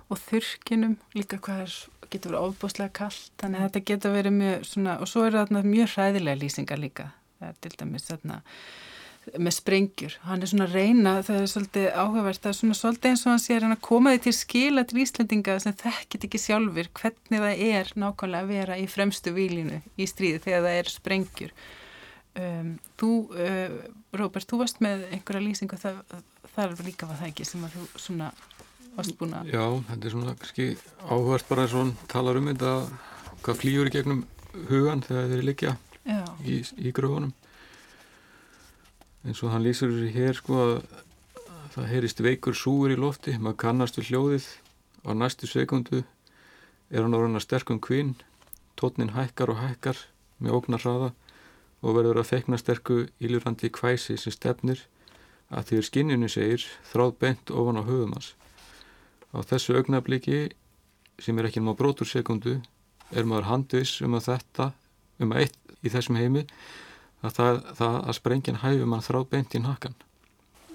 [0.09, 4.65] og þurkinum líka hvað er, getur verið ofbúslega kallt, þannig að þetta getur verið mjög
[4.65, 8.43] svona, og svo er þetta mjög hræðilega lýsingar líka, það er til dæmis þarna
[9.37, 10.15] með sprengjur.
[10.27, 13.33] Hann er svona að reyna, það er svolítið áhugavert, það er svona svolítið eins og
[13.33, 17.65] hann sé að koma því til skila til Íslandinga sem þekkit ekki sjálfur hvernig það
[17.69, 21.55] er nákvæmlega að vera í fremstu výlinu í stríði þegar það er sprengjur.
[22.39, 23.77] Um, þú, uh,
[24.15, 26.01] Róbert, þú varst með einhverja lýsingu, það,
[26.55, 28.31] það er líka var það ekki sem að þú svona
[28.95, 29.51] varst búin að...
[29.53, 30.69] Já, þetta er svona kannski
[31.09, 32.73] áhugavert bara svona talar um þetta
[33.43, 34.25] hvað flýjur í gegnum
[34.69, 35.75] hugan þegar þeir liggja
[36.43, 37.35] í, í gröfunum
[39.27, 40.75] eins og hann lýsur þessi hér sko að
[41.75, 44.47] það heyrist veikur súur í lofti maður kannast við hljóðið.
[45.07, 46.03] Á næstu sekundu
[46.91, 48.15] er hann orðin að sterkum kvinn
[48.79, 49.99] tótnin hækkar og hækkar
[50.39, 51.11] með ógnar hraða
[51.83, 54.85] og verður að feikna sterku ílurandi kvæsi sem stefnir
[55.49, 58.35] að því skinninu segir þráð bent ofan á höfum hans.
[59.35, 60.49] Á þessu augnabliki
[61.19, 62.59] sem er ekki náttúrulega brotur sekundu
[63.11, 64.73] er maður handvis um að þetta
[65.19, 66.45] um að eitt í þessum heimi
[67.23, 69.97] að það, það að sprengin hæfum að þrá beint í nakkan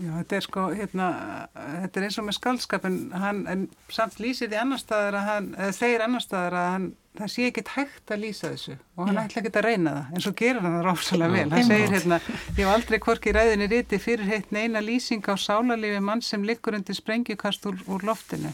[0.01, 1.07] Já, þetta er sko, hérna,
[1.53, 5.49] þetta er eins og með skaldskapin, hann, en samt lýsir því annar staðar að hann,
[5.53, 6.87] eða þeir annar staðar að hann,
[7.19, 10.25] það sé ekkit hægt að lýsa þessu og hann ætla ekki að reyna það, en
[10.25, 11.45] svo gerir hann það rásalega vel.
[11.53, 16.01] Hann segir hérna, ég hef aldrei hvorki ræðinni riti fyrir heitt neina lýsing á sálarlifi
[16.09, 18.49] mann sem liggur undir sprengjukast úr, úr loftinu.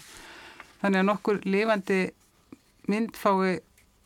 [0.83, 2.01] Þannig að nokkur lifandi
[2.91, 3.61] mynd fái,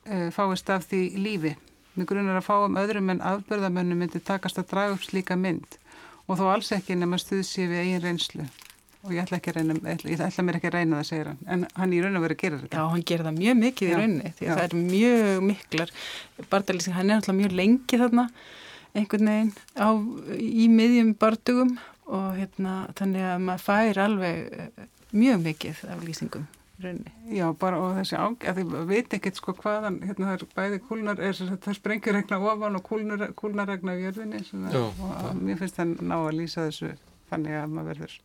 [0.06, 1.58] uh, fáist af því lífi.
[1.93, 5.77] Mér grunar að fáum öðrum en afbörðamönnum myndi takast að draga upp slíka mynd.
[6.25, 8.45] Og þó alls ekki nema stuðsí við eigin reynslu.
[9.03, 11.39] Og ég ætla, reyna, ég ætla mér ekki að reyna það, segir hann.
[11.51, 12.79] En hann í raun og veru gerir þetta.
[12.79, 15.93] Já, hann gerir það mjög mikið í raunni því að það er mjög miklar
[16.53, 18.25] bardalýsing, hann er alltaf mjög lengi þarna
[18.93, 19.89] einhvern veginn á,
[20.39, 21.77] í miðjum bardugum.
[22.13, 26.47] Og hérna þannig að maður fær alveg eh, mjög mikið af lýsingum
[26.82, 27.14] rauninni.
[27.38, 30.80] Já, bara og þessi ág, að þið veit ekkert sko hvaðan, hérna það er bæði
[30.88, 34.42] kúlnar, er, það sprengir regna ofan og kúlnar, kúlnar regna í jörðinni
[34.74, 36.92] Já, og að, mér finnst það ná að lýsa þessu
[37.30, 38.18] þannig að maður verður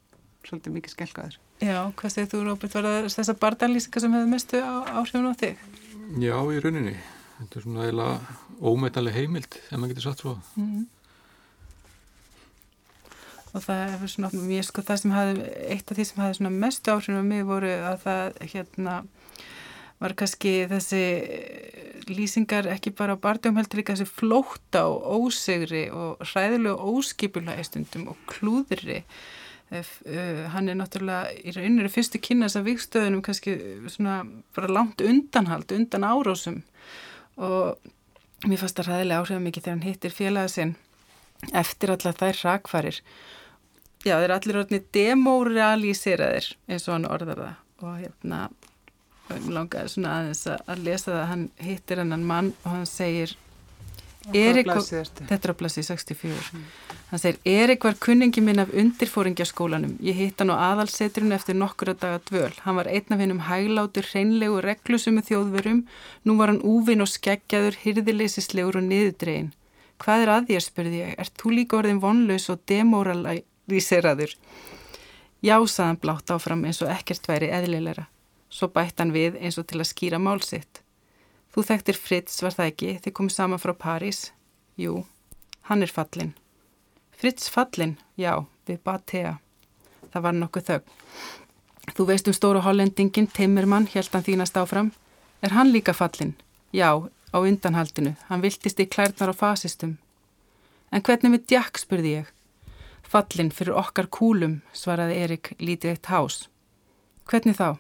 [0.49, 1.39] svolítið mikið skelkaður.
[1.59, 5.41] Já, hvað segir þú Róbert, var það þessar barndanlýsingar sem hefði mestu á, áhrifun á
[5.41, 5.65] þig?
[6.23, 6.95] Já, í rauninni.
[7.39, 10.39] Þetta er svona eiginlega ómetalleg heimild, ef maður getur satt svo.
[10.57, 10.87] Mm -hmm
[13.55, 16.55] og það er svona, ég sko það sem hafði, eitt af því sem hafði svona
[16.55, 18.97] mestu áhrifinu á mig voru að það hérna
[19.99, 21.03] var kannski þessi
[22.09, 28.09] lýsingar ekki bara á barndum heldur líka þessi flóta og ósegri og hræðilega óskipulega eistundum
[28.13, 29.03] og klúðri.
[29.69, 33.59] Uh, hann er náttúrulega í rauninu fyrstu kynast af vikstöðunum kannski
[33.93, 34.23] svona
[34.57, 36.63] bara langt undanhald undan árásum
[37.37, 37.77] og
[38.49, 40.73] mér fannst það hræðilega áhrif mikið þegar hann hittir félagasinn
[41.53, 43.03] eftir alla þær rakvarir
[44.05, 47.59] já, þeir eru allir orðinni demoralíseraðir eins og hann orðar það.
[47.79, 48.47] Og hérna
[49.53, 53.37] langaði svona aðeins að lesa það hann hittir hennan mann og hann segir
[54.35, 56.65] Erik, þetta er á plassi 64 mm.
[57.09, 59.95] hann segir, Erik var kunningi minn af undirfóringjaskólanum.
[60.05, 62.51] Ég hitt hann á aðalsetrinu eftir nokkura daga dvöl.
[62.65, 65.87] Hann var einn af hennum hæglátur hreinlegu reglusumu þjóðverum.
[66.29, 69.55] Nú var hann úvinn og skeggjaður hyrðileysislegur og niðurdregin
[69.99, 71.15] Hvað er að þér, spurði ég.
[71.19, 72.61] Er þú líka orðin vonlaus og
[73.68, 74.35] demoralíseraður?
[75.42, 78.09] Já, saðan blátt áfram eins og ekkert væri eðlilegra.
[78.50, 80.83] Svo bætt hann við eins og til að skýra málsitt.
[81.52, 82.98] Þú þekktir Fritz, var það ekki?
[83.04, 84.33] Þið komið saman frá París?
[84.76, 85.04] Jú,
[85.68, 86.35] hann er fallin.
[87.12, 87.98] Fritz fallin?
[88.16, 89.38] Já, við Batea.
[90.12, 90.83] Það var nokkuð þögg.
[91.94, 94.92] Þú veist um stóru hollendingin, Timmermann, held hann þínast áfram.
[95.42, 96.35] Er hann líka fallin?
[96.72, 98.16] Já, á undanhaldinu.
[98.28, 99.98] Hann viltist í klærnar og fasistum.
[100.92, 102.35] En hvernig við Jack, spurði ég.
[103.09, 106.42] Fallin fyrir okkar kúlum, svaraði Erik lítið eitt hás.
[107.25, 107.79] Hvernig þá?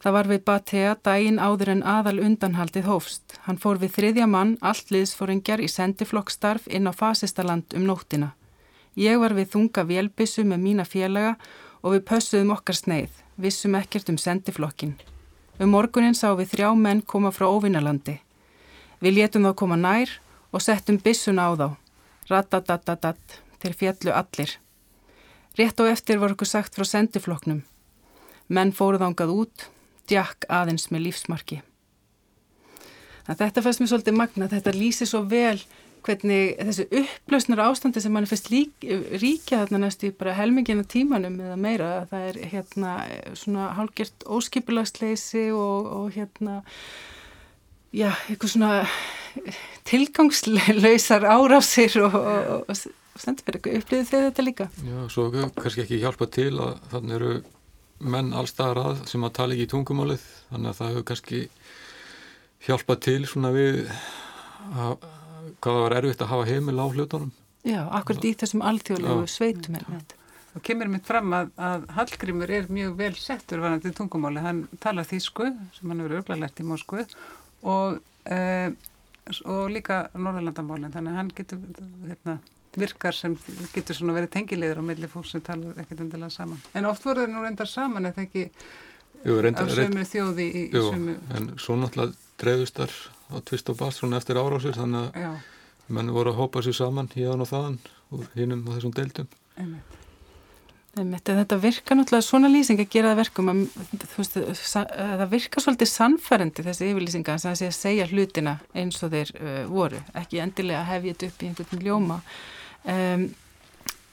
[0.00, 3.38] Það var við Batea daginn áður en aðal undanhaldið hófst.
[3.44, 8.30] Hann fór við þriðja mann, allt liðsfóringjar í sendiflokkstarf inn á fasistaland um nóttina.
[8.96, 11.34] Ég var við þunga vélbissu með mína félaga
[11.80, 14.96] og við pössuðum okkar sneið, vissum ekkert um sendiflokkin.
[15.60, 18.18] Um morgunin sá við þrjá menn koma frá óvinnalandi.
[19.00, 20.16] Við létum þá koma nær
[20.52, 21.68] og settum bissuna á þá.
[22.28, 24.56] Rattatatatat, til fjallu allir.
[25.58, 27.64] Rétt og eftir var okkur sagt frá sendifloknum.
[28.48, 29.66] Menn fóruð ángað út,
[30.10, 31.60] djakk aðeins með lífsmarki.
[33.30, 35.60] Þetta fannst mér svolítið magna, þetta lýsi svo vel
[36.06, 41.90] hvernig þessu upplausnar ástandi sem mann fyrst ríkja þarna næstu bara helmingina tímanum eða meira,
[42.10, 42.94] það er hérna
[43.38, 46.60] svona hálgjört óskipulagsleysi og, og hérna
[47.92, 48.72] já, eitthvað svona
[49.90, 54.68] tilgangslausar árásir og, og, og stendur fyrir upplýðið þegar þetta líka.
[54.86, 57.32] Já, svo kannski ekki hjálpa til að þannig eru
[58.00, 61.40] menn allstaðar að sem að tala ekki í tungumálið þannig að það hefur kannski
[62.66, 64.94] hjálpað til svona við að,
[65.60, 67.34] hvað það var erfitt að hafa heimil á hlutunum.
[67.66, 69.76] Já, akkurat í þessum alþjóðlegu sveitum
[70.50, 75.06] og kemur mitt fram að, að Hallgrímur er mjög vel settur varandi tungumáli, hann talar
[75.06, 77.04] þýsku sem hann hefur örglalegt í Moskvu
[77.70, 78.40] og, e,
[79.44, 81.62] og líka Norðurlandamálinn, þannig að hann getur
[82.08, 82.40] hérna
[82.78, 83.36] virkar sem
[83.74, 86.60] getur svona verið tengilegur á milli fólk sem talar ekkert undirlega saman.
[86.74, 90.66] En oft voru þeir nú reyndar saman eða ekki jú, reyndar, af sömu þjóði í,
[90.70, 91.16] jú, í sömu...
[91.36, 92.94] En svo náttúrulega dreifustar
[93.30, 95.40] á tvist og bast svona eftir árásir þannig að
[95.90, 97.80] menn voru að hópa sér saman hérna og þaðan
[98.14, 99.32] og hinnum á þessum deildum.
[99.58, 99.96] Einmitt.
[100.90, 103.60] Þetta virka náttúrulega svona lýsing að gera það verkum að
[104.16, 110.00] veist, það virka svolítið sannfærendi þessi yfirlýsinga að segja hlutina eins og þeir uh, voru,
[110.18, 112.18] ekki endilega hefja þetta upp í einhvern ljóma
[112.84, 113.26] um,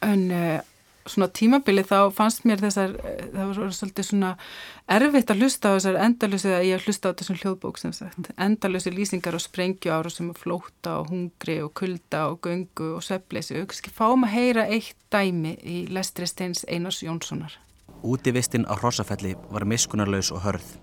[0.01, 0.59] en uh,
[1.07, 4.31] svona tímabili þá fannst mér þessar uh, það var svolítið svona
[4.97, 8.31] erfitt að hlusta á þessar endalösi að ég hlusta á þessum hljóðbók sem sagt.
[8.35, 13.05] Endalösi lýsingar og sprengju ára sem að flóta og hungri og kulda og göngu og
[13.05, 17.55] söfleysi og ekki fáum að heyra eitt dæmi í lestri steins Einars Jónssonar.
[18.03, 20.75] Útivistinn á Hrosafelli var miskunarlaus og hörð.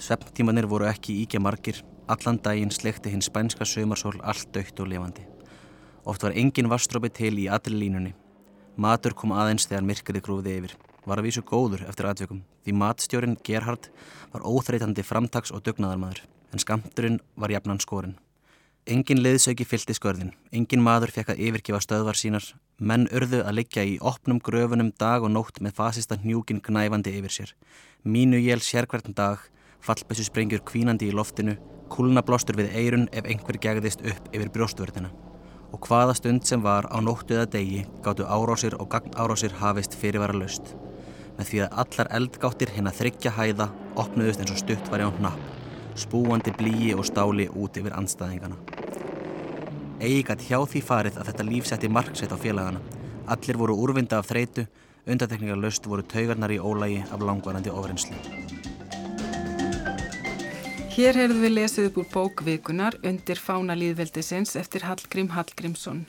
[0.00, 1.84] Svepptímanir voru ekki íkja margir.
[2.10, 5.29] Allan daginn slekti hinn spænska sömarsól allt dögt og levandi
[6.10, 8.16] Oft var engin vastrópi til í allir línunni.
[8.80, 10.72] Matur kom aðeins þegar myrkriði grúfiði yfir.
[11.06, 13.86] Var að vísu góður eftir aðveikum því matstjórin Gerhard
[14.32, 18.16] var óþreytandi framtags og dugnaðarmadur en skamturinn var jafnan skorinn.
[18.90, 22.46] Engin liðsauki fyllt í skörðin, engin maður fekk að yfirgefa stöðvar sínar,
[22.80, 27.36] menn urðu að liggja í opnum gröfunum dag og nótt með fasista hnjúkin knæfandi yfir
[27.36, 27.54] sér.
[28.02, 29.46] Mínu jél sérkverðn dag,
[29.84, 31.58] fallbessu sprengjur kvínandi í loftinu,
[31.92, 35.12] kúluna blástur við eirun ef einhver gegðist upp yfir brjóstvörðina
[35.70, 40.36] og hvaða stund sem var á nóttu eða degi gáttu árásir og gagnárásir hafist fyrirvara
[40.36, 40.74] löst
[41.38, 43.70] með því að allar eldgáttir hinn að þryggja hæða
[44.02, 48.60] opnuðust eins og stutt var í á hnapp spúandi blíi og stáli út yfir anstæðingana
[50.00, 52.80] Egi gæti hjá því farið að þetta líf setti marksveit á félagana.
[53.28, 54.64] Allir voru úrvinda af þreitu
[55.06, 58.59] undatekningar löst voru taugarnar í ólægi af langvarandi ofrensli
[60.90, 66.00] Hér heyrðum við lesið upp úr bókvikunar undir fána líðveldisins eftir Hallgrím Hallgrímsson.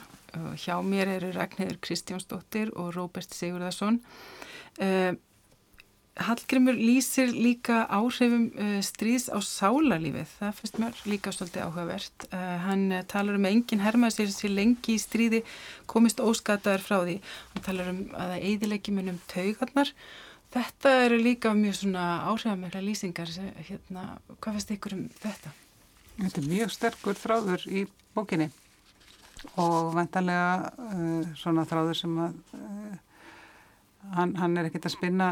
[0.58, 4.00] Hjá mér eru Ragnhildur Kristjánsdóttir og Róbert Sigurðarsson.
[4.82, 5.14] Uh,
[6.18, 10.34] Hallgrímur lýsir líka áhrifum uh, stríðs á sálarlífið.
[10.40, 12.28] Það fyrst mér líka svolítið áhugavert.
[12.32, 15.44] Uh, hann talar um að enginn hermaði sér sér lengi í stríði
[15.86, 17.20] komist óskataður frá því.
[17.54, 19.94] Hann talar um að það eidileggi munum taugarnar
[20.52, 23.30] Þetta eru líka mjög svona áhrifamækla lýsingar,
[23.70, 24.02] hérna,
[24.34, 25.54] hvað finnst ykkur um þetta?
[26.18, 27.86] Þetta er mjög sterkur þráður í
[28.16, 28.50] bókinni
[29.62, 32.98] og vendanlega uh, svona þráður sem að uh,
[34.18, 35.30] hann, hann er ekkert að spinna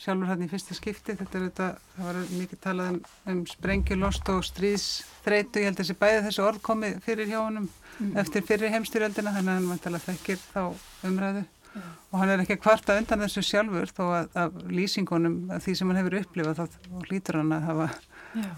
[0.00, 3.00] sjálfur hann í fyrsta skipti, þetta er þetta, það var mikið talað um,
[3.32, 7.66] um sprengjulost og stríðsþreitu, ég held að þessi bæði þessu orð komi fyrir hjá honum
[7.66, 8.12] mm.
[8.22, 10.62] eftir fyrir heimstyrjöldina, þannig að hann vendanlega þekkir þá
[11.08, 11.82] umræðu Já.
[12.10, 15.74] og hann er ekki að kvarta undan þessu sjálfur þó að, að lýsingunum að því
[15.78, 17.88] sem hann hefur upplifað þá hlýtur hann að hafa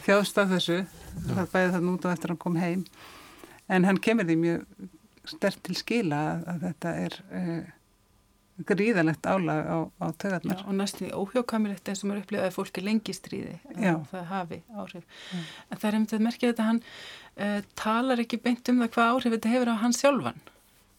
[0.06, 0.88] þjáðst af þessu Já.
[1.34, 2.86] það bæði það nút og eftir hann kom heim
[3.72, 4.90] en hann kemur því mjög
[5.28, 7.70] stert til skila að, að þetta er uh,
[8.68, 10.60] gríðalegt álag á, á tögarnar.
[10.60, 13.94] Já, og næstu því óhjókamilegt eins og maður upplifaði að fólki lengi stríði Já.
[13.94, 15.20] og það hafi áhrif.
[15.32, 18.92] En það er einmitt að merkja þetta að hann uh, talar ekki beint um það
[18.96, 20.42] hvað áhrif þetta hefur á hann sjálfan.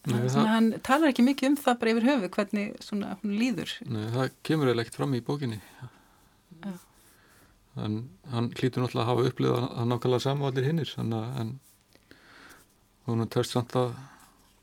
[0.04, 3.70] Nei, það, hann talar ekki mikið um það bara yfir höfu hvernig svona hún líður.
[3.88, 5.60] nei, það kemur eða ekkert fram í bókinni.
[6.64, 6.74] Já.
[7.84, 7.94] En
[8.30, 11.54] hann hlýtur náttúrulega að hafa upplifað að nákvæmlega sama og allir hinnir, þannig að en
[13.08, 13.94] hún törst samt að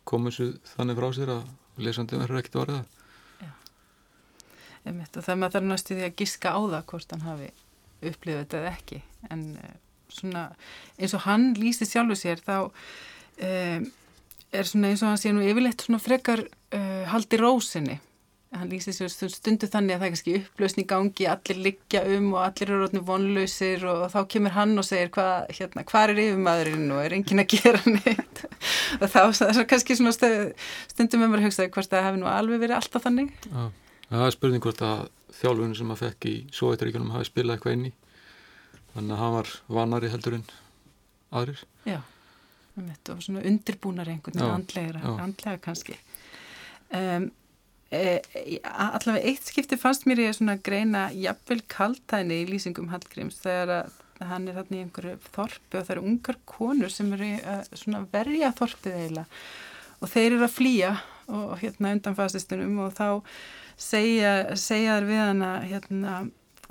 [0.07, 1.49] koma þessu þannig frá sér að
[1.81, 2.97] lesandi verður ekkert.
[4.81, 7.49] Einmitt, og það maður þarf næstu því að giska á það hvort hann hafi
[8.01, 9.01] upplifað þetta eða ekki.
[9.29, 9.73] En uh,
[10.11, 10.45] svona
[10.97, 13.85] eins og hann lýsi sjálfu sér þá um,
[14.51, 17.99] er svona eins og hann sé nú yfirleitt svona frekar uh, haldi rósinni.
[18.51, 22.33] Hann lýsi sér stundu þannig að það er kannski upplausn í gangi, allir liggja um
[22.33, 26.19] og allir eru rótni vonlausir og þá kemur hann og segir hvað hérna, hva er
[26.25, 28.43] yfirmaðurinn og er enginn að gera neitt.
[28.99, 32.29] og þá það er kannski svona stundum með mér að hugsa hvort það hefði nú
[32.33, 33.31] alveg verið alltaf þannig.
[33.47, 33.63] Já,
[34.11, 35.07] það er spurning hvort að
[35.39, 37.93] þjálfunum sem að fekk í Sovjetaríkjunum hafi spilað eitthvað inn í.
[38.97, 40.47] Þannig að hann var vanari heldur en
[41.31, 41.63] aðrir.
[41.87, 42.01] Já,
[42.77, 45.13] og svona undirbúnar einhvern veginn andlega, já.
[45.23, 45.97] andlega kannski.
[46.91, 47.29] Um,
[47.91, 48.19] e,
[48.63, 53.97] allavega eitt skipti fannst mér ég svona greina jafnvel kaltæni í lýsingum Hallgríms þegar að
[54.29, 58.03] hann er þarna í einhverju þorpi og það eru ungar konur sem eru að svona
[58.11, 59.41] verja þorpið eiginlega
[60.01, 60.91] og þeir eru að flýja
[61.31, 63.07] og hérna undan fastistunum og þá
[63.79, 66.15] segja, segja þær við hana hérna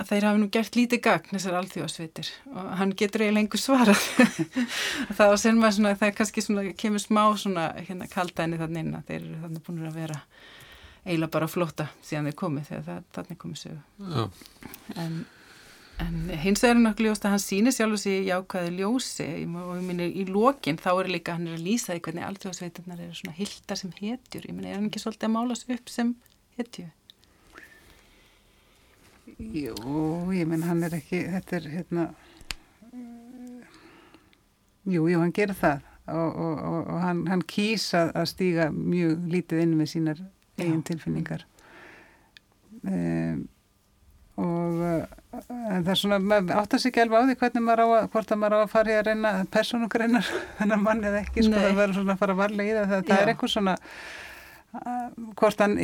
[0.01, 4.05] að þeir hafi nú gert lítið gagn þessar alþjóðsvitir og hann getur eiginlega einhver svarað.
[5.17, 8.95] Þá ser maður svona það er kannski svona, kemur smá svona hérna kaldæni þannig inn
[8.97, 10.17] að þeir eru þannig búin að vera
[11.03, 14.25] eiginlega bara flóta síðan þeir komið þegar það, þannig komið sögu.
[15.01, 15.19] En,
[16.05, 19.29] en hins vegar er nokkuð ljóst að hann sýnir sjálf sig jákvæði ljósi.
[19.49, 23.05] Og ég minni í lokin þá er líka hann er að lýsa því hvernig alþjóðsveitarnar
[23.05, 24.49] eru svona hildar sem hetjur.
[24.49, 26.15] Ég minni er hann ekki svolítið að mála sig upp sem
[26.57, 26.89] hetju
[29.41, 29.75] Jú,
[30.35, 32.03] ég menn hann er ekki, þetta er hérna,
[34.85, 38.67] jú, jú, hann gerir það og, og, og, og hann, hann kýs að, að stíga
[38.75, 40.21] mjög lítið inn með sínar
[40.59, 41.45] eigin tilfinningar.
[42.81, 43.41] Um,
[44.41, 44.79] og
[45.31, 47.87] en það er svona, maður átt að sig ekki alveg á því hvernig maður á
[47.87, 51.45] að, hvort að maður á að fara í að reyna persónugreinar þennan mann eða ekki,
[51.45, 51.65] sko, Nei.
[51.65, 53.75] það verður svona að fara varlega í það, það, það er eitthvað svona
[54.79, 55.05] uh,
[55.41, 55.77] hvort hann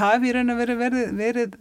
[0.00, 1.56] hafi í raun og verið, verið, verið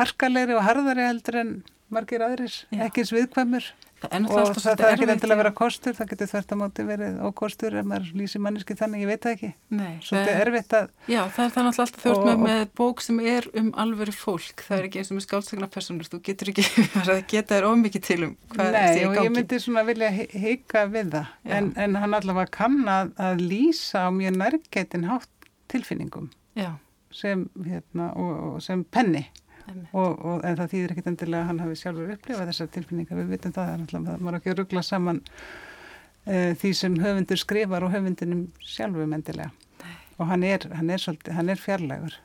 [0.00, 1.56] harkalegri og harðari heldur en
[1.94, 3.66] margir aðrir, ekki eins viðkvæmur
[4.04, 6.84] það er og það þarf ekki endilega að vera kostur, það getur þvert á móti
[6.84, 10.74] verið ókostur ef maður lýsir manneski þannig, ég veit það ekki Nei, svolítið það- erfitt
[10.76, 14.14] að Já, það er það náttúrulega alltaf þjórt með, með bók sem er um alvöru
[14.16, 14.64] fólk.
[14.66, 16.10] Það er ekki eins og með skáldsagna personur.
[16.12, 16.66] Þú getur ekki
[17.14, 19.24] að geta þér ómikið til um hvað Nei, sé í gangi.
[19.28, 20.10] ég myndi svona vilja
[20.44, 21.30] hika við það,
[21.60, 25.30] en, en hann allavega kann að, að lýsa á mjög nærgætin hátt
[25.72, 26.28] tilfinningum
[26.58, 26.74] Já,
[27.14, 29.24] sem, hérna, og, og sem penni.
[29.72, 33.32] Og, og, en það þýðir ekkit endilega að hann hafi sjálfur upplifað þessar tilfinningar, við
[33.32, 37.86] vitum það, það er náttúrulega, maður ekki að ruggla saman uh, því sem höfundur skrifar
[37.86, 39.50] og höfundinum sjálfum endilega
[39.84, 39.94] Nei.
[40.18, 42.18] og hann er, hann er svolítið, hann er fjarlægur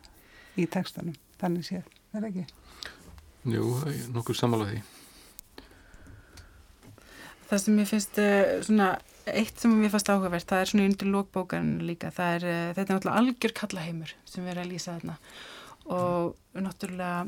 [0.60, 2.47] í textanum, þannig séð, er ekki?
[3.47, 3.67] jú,
[4.15, 4.82] nokkur sammála því.
[7.49, 8.89] Það sem ég finnst uh, svona,
[9.32, 12.12] eitt sem mér fannst áhugavert, það er svona undir lókbókan líka.
[12.13, 15.15] Það er, uh, þetta er náttúrulega algjör kallaheimur sem við erum að lýsa þarna
[15.89, 17.28] og náttúrulega,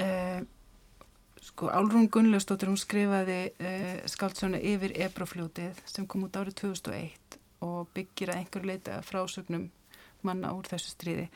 [0.00, 0.40] uh,
[1.48, 7.90] sko, Álrún Gunnlaustóttir, hún skrifaði uh, skáldsögnu yfir Ebrofljótið sem kom út árið 2001 og
[7.94, 9.68] byggir að einhver leita frásögnum
[10.26, 11.26] manna úr þessu stríði.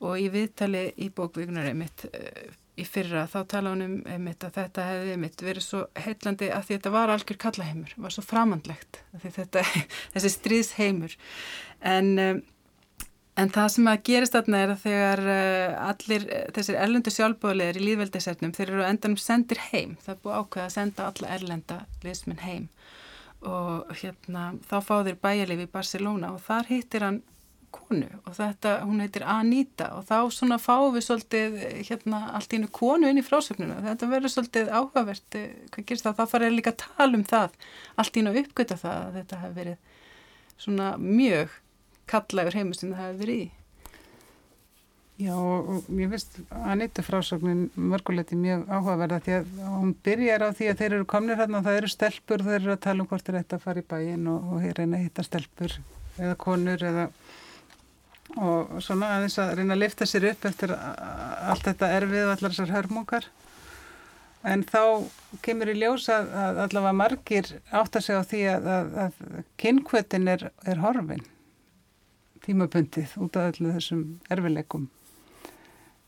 [0.00, 2.50] Og í viðtali í bókvíkunar einmitt uh,
[2.80, 6.64] í fyrra þá tala hún um einmitt að þetta hefði einmitt verið svo heillandi að
[6.66, 9.64] því þetta var algjör kallaheimur, var svo framandlegt að þetta,
[10.14, 11.16] þessi stríðsheimur.
[11.90, 12.42] En um,
[13.40, 17.80] en það sem að gerist þarna er að þegar uh, allir uh, þessir erlendu sjálfbóðlegar
[17.80, 21.80] í líðveldisernum þeir eru endanum sendir heim, það er búið ákveð að senda alla erlenda
[22.04, 22.68] liðsmenn heim.
[23.40, 27.22] Og hérna þá fá þeir bæjarleif í Barcelona og þar hittir hann
[27.74, 31.56] konu og þetta, hún heitir Anita og þá svona fáum við svolítið
[31.88, 36.06] hérna allt í einu konu inn í frásögnuna þetta verður svolítið áhugavert eh, hvað gerist
[36.06, 37.56] það, þá farið líka að tala um það
[38.02, 40.06] allt í einu að uppgöta það að þetta hefur verið
[40.60, 41.58] svona mjög
[42.10, 43.48] kallagur heimur sem það hefur verið í.
[45.20, 50.68] Já, og, ég veist Anita frásögnin mörguleiti mjög áhugaverða því að hún byrjar á því
[50.70, 53.26] að þeir eru komnir hérna og það eru stelpur þeir eru að tala um hvort
[53.26, 55.74] þeir ætti að fara í bæin og, og reyna að hitta stelpur
[56.16, 57.04] eða konur eða
[58.38, 62.54] og svona aðeins að reyna að lifta sér upp eftir allt þetta erfið og allar
[62.54, 63.26] þessar hörmungar.
[64.46, 65.04] En þá
[65.44, 69.44] kemur í ljós að, að allavega margir átt að segja á því að, að, að
[69.60, 71.26] kynkvötin er, er horfin
[72.46, 74.88] tímabundið út af öllu þessum erfileikum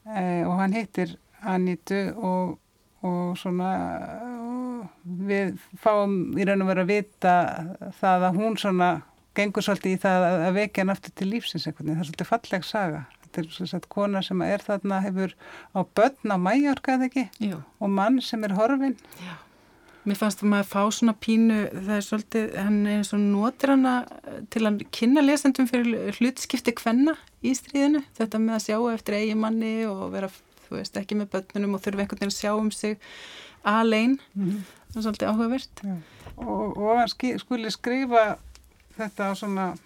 [0.07, 2.59] e, og hann heitir Anítu og,
[3.03, 3.71] og svona
[4.39, 7.35] og við fáum í raun og vera að vita
[7.99, 8.91] það að hún svona
[9.37, 12.67] gengur svolítið í það að, vekja hann aftur til lífsins eitthvað, það er svolítið falleg
[12.69, 13.05] saga.
[13.23, 15.35] Þetta er svona kona sem er þarna hefur
[15.73, 17.25] á börn á mæjorka eða ekki?
[17.41, 17.63] Jú.
[17.81, 19.33] og mann sem er horfin Já.
[20.03, 23.71] Mér fannst að maður fá svona pínu, það er svolítið, hann er eins og notir
[23.71, 23.93] hana
[24.51, 27.15] til að kynna lesendum fyrir hlutskipti kvenna
[27.47, 28.01] í stríðinu.
[28.19, 30.31] Þetta með að sjá eftir eigi manni og vera,
[30.67, 32.99] þú veist, ekki með börnunum og þurfa einhvern veginn að sjá um sig
[33.63, 34.19] alein.
[34.35, 34.67] Mm -hmm.
[34.91, 35.85] Það er svolítið áhugavert.
[35.85, 35.97] Já.
[36.37, 38.39] Og, og hann skuli skrifa
[38.97, 39.77] þetta á svona,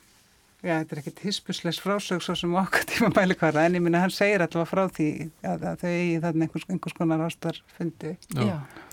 [0.62, 4.10] já, þetta er ekkit hispusleis frásög svo sem okkar tíma mælikvara, en ég minna hann
[4.10, 8.16] segir alltaf frá því að, að þau eigi þarna einhvers, einhvers konar ástar fundi.
[8.32, 8.42] Já.
[8.42, 8.85] Já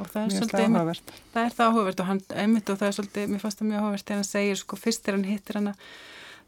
[0.00, 1.12] og það er svolítið áhugavert.
[1.34, 3.82] það er það áhugavert og hann einmitt og það er svolítið, mér fannst það mjög
[3.84, 5.74] áhugavert þegar hann segir sko fyrst þegar hann hittir hana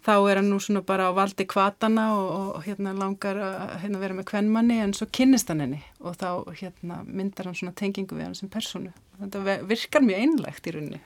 [0.03, 4.00] þá er hann nú svona bara á valdi kvatana og, og hérna langar að hérna,
[4.03, 6.28] vera með kvennmanni en svo kynnist hann henni og þá
[6.59, 8.90] hérna myndar hann svona tengingu við hann sem personu
[9.20, 11.00] þetta ve- virkar mjög einlegt í rauninni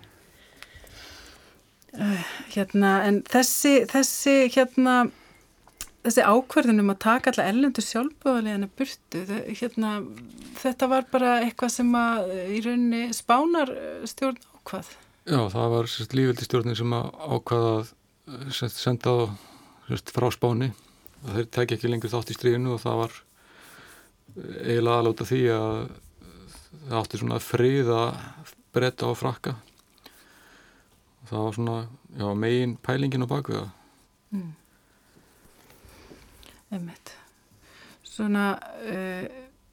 [2.01, 2.25] uh,
[2.55, 4.97] hérna en þessi, þessi hérna
[6.07, 9.23] þessi ákverðunum að taka alla ellendur sjálfbúðaliðana burtu,
[9.61, 9.91] hérna,
[10.61, 14.91] þetta var bara eitthvað sem að í rauninni spánar eh, stjórn ákvað.
[15.27, 17.93] Já, það var sérst lífveldistjórnin sem að ákvaða að
[18.33, 19.19] eh, senda á
[19.91, 20.73] sérst, frá Spáni
[21.27, 25.79] þeir tekja ekki lengur þátt í stríðinu og það var eh, eiginlega aðláta því að
[26.87, 31.77] það átti svona frið að breyta og frakka og það var svona
[32.15, 33.67] já, megin pælingin á bakviða
[34.35, 34.49] Mm.
[36.75, 37.13] Einmitt.
[38.07, 38.57] Svona
[38.87, 39.27] uh,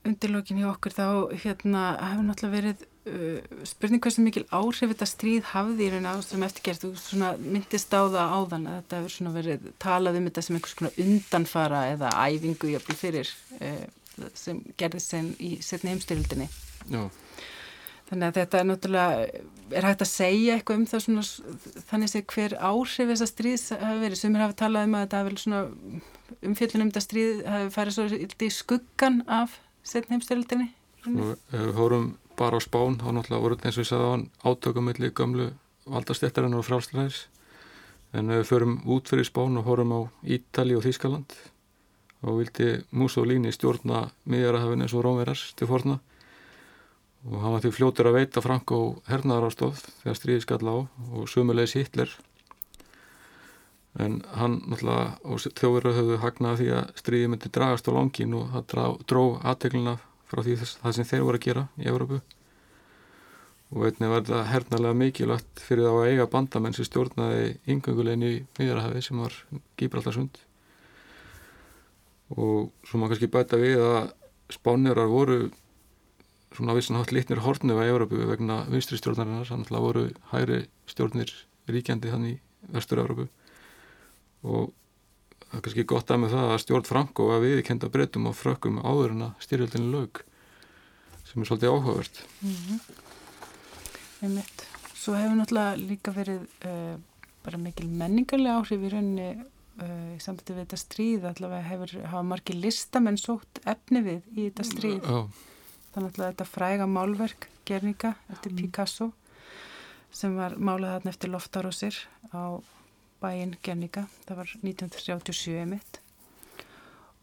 [0.07, 1.05] undirlókin hjá okkur þá
[1.45, 6.45] hérna hefur náttúrulega verið uh, spurning hversu mikil áhrif þetta stríð hafði í raun sem
[6.45, 10.77] eftirgerð svona myndist á það áðan að þetta hefur verið talað um þetta sem einhvers
[10.79, 13.83] konar undanfara eða æfingu jafnvel fyrir uh,
[14.37, 16.49] sem gerði sen í setni heimstyrildinni.
[16.91, 17.07] Já,
[18.13, 19.43] Þannig að þetta er náttúrulega,
[19.73, 21.23] er hægt að segja eitthvað um það svona,
[21.89, 24.19] þannig sé hver áhrif þessa stríðs hafi verið.
[24.19, 25.61] Sumir hafi talað um að þetta hafi svona
[26.43, 29.57] umfjöllun um þetta stríð hafi farið svo í skuggan af
[31.51, 32.05] ef við hórum
[32.39, 35.49] bara á Spán þá náttúrulega voru eins og ég sagði á hann átökumilli gömlu
[35.89, 37.25] valdastéttarinnar og frálslæðis
[38.15, 41.35] en við förum út fyrir Spán og hórum á Ítali og Þískaland
[42.23, 45.99] og vildi Mussolini stjórna miðjarahafin eins og Rómverars til forna
[47.23, 51.77] og hann var því fljótur að veita Franko hernaðarástóð þegar stríði skall á og sömulegis
[51.79, 52.11] Hitler.
[54.03, 58.55] En hann náttúrulega og þjóður höfðu hagnað því að stríði myndi dragast á langin og
[58.55, 59.97] það dró aðteglina
[60.27, 62.23] frá því þess, það sem þeir voru að gera í Európu
[63.73, 69.01] og einnig þetta hernaðlega mikilvægt fyrir þá að eiga bandamenn sem stjórnaði yngöngulegin í miðjarhafi
[69.01, 69.37] sem var
[69.79, 70.37] Gíbraltarsund.
[72.37, 74.11] Og svo maður kannski bæta við að
[74.53, 75.39] spánjurar voru
[76.53, 79.49] svona vissan hátt litnir hortnu á Európu vegna vinstri stjórnarinnar.
[79.49, 81.33] Þannig að voru hæri stjórnir
[81.69, 83.29] ríkjandi þannig í vestur-Európu
[84.43, 84.73] og
[85.53, 88.81] það er kannski gott að með það að stjórn Franko að viðkenda breytum og frökkum
[88.83, 90.23] áður en að styrjöldinu lög
[91.29, 92.21] sem er svolítið áhugavert.
[94.23, 94.67] Einmitt.
[94.97, 96.95] Svo hefur náttúrulega líka verið uh,
[97.43, 101.25] bara mikil menningarlega áhrif í rauninni uh, í sambandi við þetta stríð.
[101.31, 104.99] Allavega hefur hafa margir listamenn sótt efni við í þetta stríð.
[105.03, 105.52] Já,
[105.93, 109.11] þannig að þetta fræga málverk Gernika eftir Picasso
[110.13, 111.99] sem var málað þarna eftir loftarósir
[112.35, 112.59] á
[113.23, 116.03] bæinn Gernika það var 1937 mitt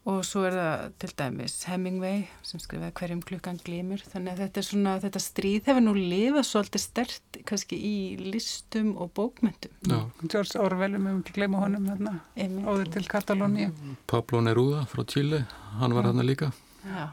[0.09, 4.61] og svo er það til dæmis Hemingway sem skrifaði hverjum klukkan glimur þannig að þetta
[4.61, 7.95] er svona, þetta stríð hefur nú lifað svolítið stert kannski í
[8.33, 9.99] listum og bókmyndum já.
[10.25, 12.15] George Orwell, við mögum ekki gleyma honum þarna,
[12.65, 13.69] óður til Katalóni
[14.09, 15.43] Pablo Neruda frá Chile,
[15.77, 16.49] hann var hann líka.
[16.81, 17.11] Já,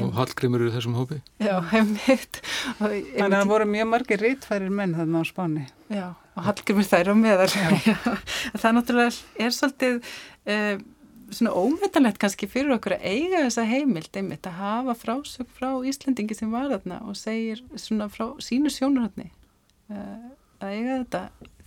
[0.00, 1.18] og Hallgrimur er í þessum hópi?
[1.42, 2.38] Já, heimitt
[2.78, 5.64] og, Þannig að það voru mjög margir rítfærir menn þarna á Spáni.
[5.92, 7.50] já, og Hallgrimur þær á meðal.
[7.52, 7.96] Já.
[8.62, 9.98] það náttúrulega er svolítið
[10.48, 10.82] uh,
[11.32, 16.36] svona ómetanlegt kannski fyrir okkur að eiga þessa heimild einmitt að hafa frásög frá Íslendingi
[16.36, 19.28] sem var þarna og segir svona frá sínu sjónurhaldni
[19.92, 21.22] uh, að eiga þetta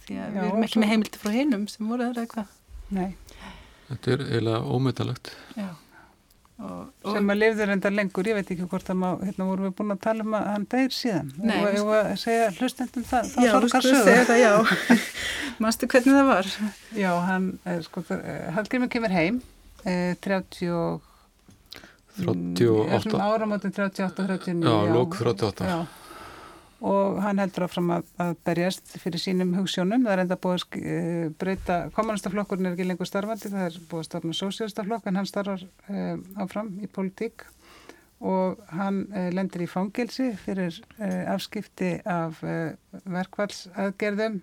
[0.05, 2.53] því að Já, við erum ekki svo- með heimildi frá hinum sem voru þar eitthvað.
[2.93, 3.07] Nei,
[3.89, 5.69] þetta er eiginlega ómetalegt já
[6.55, 9.67] og, og, sem að lifður enda lengur, ég veit ekki hvort að má, hérna vorum
[9.67, 11.33] við búin að tala um að hann deyr síðan.
[11.41, 14.07] Nei, og ég var að segja hlustendum það, þá já, sorgar sko sögur.
[14.07, 15.09] segja það, já
[15.65, 16.53] Manstu hvernig það var?
[16.99, 17.49] Já, hann,
[17.87, 19.41] sko, eh, Hallgrimur kemur heim,
[19.83, 21.11] eh, 30 og
[22.15, 25.79] 38 áramótin 38-39 já, lók 38 já.
[26.83, 30.79] Og hann heldur áfram að, að berjast fyrir sínum hugssjónum það er enda búið að
[30.79, 35.29] uh, breyta kommunistaflokkurinn er ekki lengur starfandi það er búið að starfa sósjálstaflokk en hann
[35.29, 37.45] starfar uh, áfram í politík
[38.19, 40.81] og hann uh, lendir í fangilsi fyrir
[41.31, 44.41] afskipti af verkvallsaðgerðum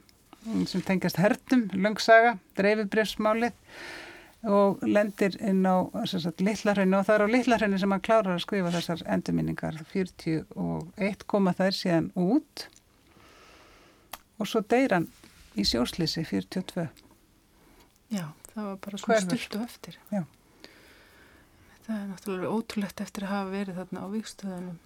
[0.66, 3.52] sem tengast hertum, löngsaga, dreifibrefsmálið
[4.42, 5.86] og lendir inn á
[6.42, 9.78] Littlarhrauninu og það er á Littlarhrauninu sem hann klárar að skrifa þessar endurminningar.
[9.92, 12.66] 41 koma þær síðan út.
[14.42, 15.08] Og svo deyr hann
[15.54, 16.88] í sjóslýsi 42
[18.12, 19.98] Já, það var bara svona og eftir.
[20.12, 20.22] Já.
[21.86, 24.80] Það er náttúrulega ótrúlegt eftir að hafa verið þarna á vikstöðunum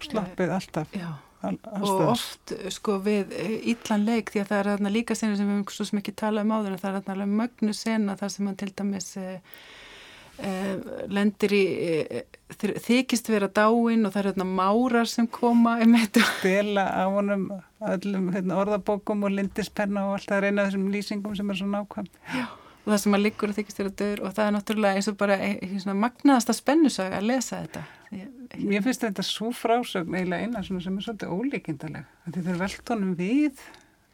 [0.00, 0.92] Slappið alltaf.
[0.96, 1.10] Já
[1.40, 3.32] og oft sko við
[3.72, 6.46] ítlan leik því að það er þarna líka senu sem við svo sem ekki talað
[6.46, 9.26] um áður en það er þarna alveg mögnu sena þar sem hann til dæmis e,
[10.36, 10.52] e,
[11.08, 12.22] lendir í e,
[12.60, 15.78] þykist vera dáin og það er þarna márar sem koma
[16.36, 20.90] spila á honum öllum hérna, orðabókum og lindispenna og allt það er eina af þessum
[20.92, 22.10] lýsingum sem er svo nákvæm.
[22.36, 22.48] Já
[22.80, 25.16] og það sem að liggur og þykist vera döður og það er náttúrulega eins og
[25.20, 25.36] bara
[25.94, 31.30] magnaðasta spennusaga að lesa þetta Mér finnst þetta svo frásögn eiginlega eina sem er svolítið
[31.30, 32.08] ólíkindaleg.
[32.26, 33.64] Þetta er veltónum við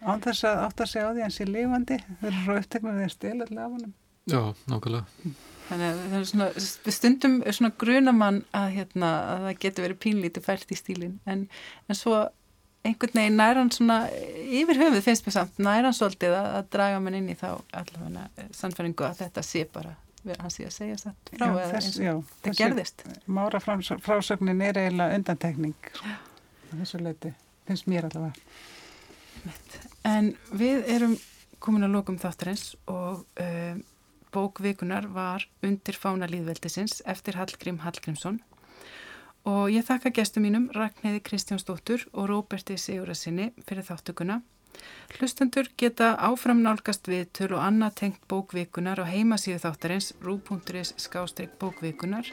[0.05, 1.99] án þess að átt að segja á því hans er lifandi.
[2.20, 3.94] Þeir eru svo uppteknum við að stila allir af honum.
[4.26, 5.32] Já, nákvæmlega.
[5.66, 6.49] Þannig að það er svona,
[6.94, 11.47] stundum er svona grunamann að, hérna, að það getur verið pínlítið fært í stílin en,
[11.88, 12.20] en svo
[12.86, 13.97] einhvern veginn næran svona
[14.47, 17.49] yfir höfuð finnst mér samt næran svolítið að, að draga mann inn í þá
[17.80, 19.97] allavega sannfæringu að þetta sé bara
[20.41, 23.05] hans í að segja satt frá já, eins og það gerðist.
[23.27, 26.16] Mára frásögnin er eiginlega undantekning sko,
[26.72, 27.33] þessu leiti
[27.66, 28.35] finnst mér allavega.
[30.07, 31.16] En við erum
[31.62, 33.79] komin að lókum þáttarins og uh,
[34.35, 38.41] bókvikunar var undir fána líðveldisins eftir Hallgrím Hallgrímsson.
[39.47, 44.41] Og ég þakka gestum mínum Ragnæði Kristjánsdóttur og Róberti Sigurarsinni fyrir þáttökuna.
[45.16, 51.57] Hlustendur geta áfram nálgast við töl og annað tengt bókvikunar á heimasíðu þáttarins rú.is skástrík
[51.61, 52.33] bókvikunar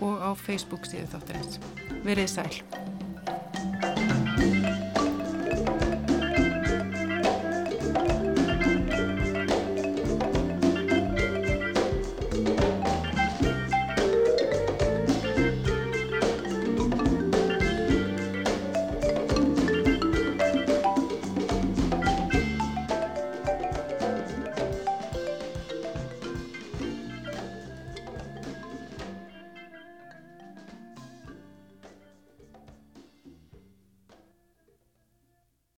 [0.00, 1.60] og á Facebook síðu þáttarins.
[2.04, 2.95] Verið sæl.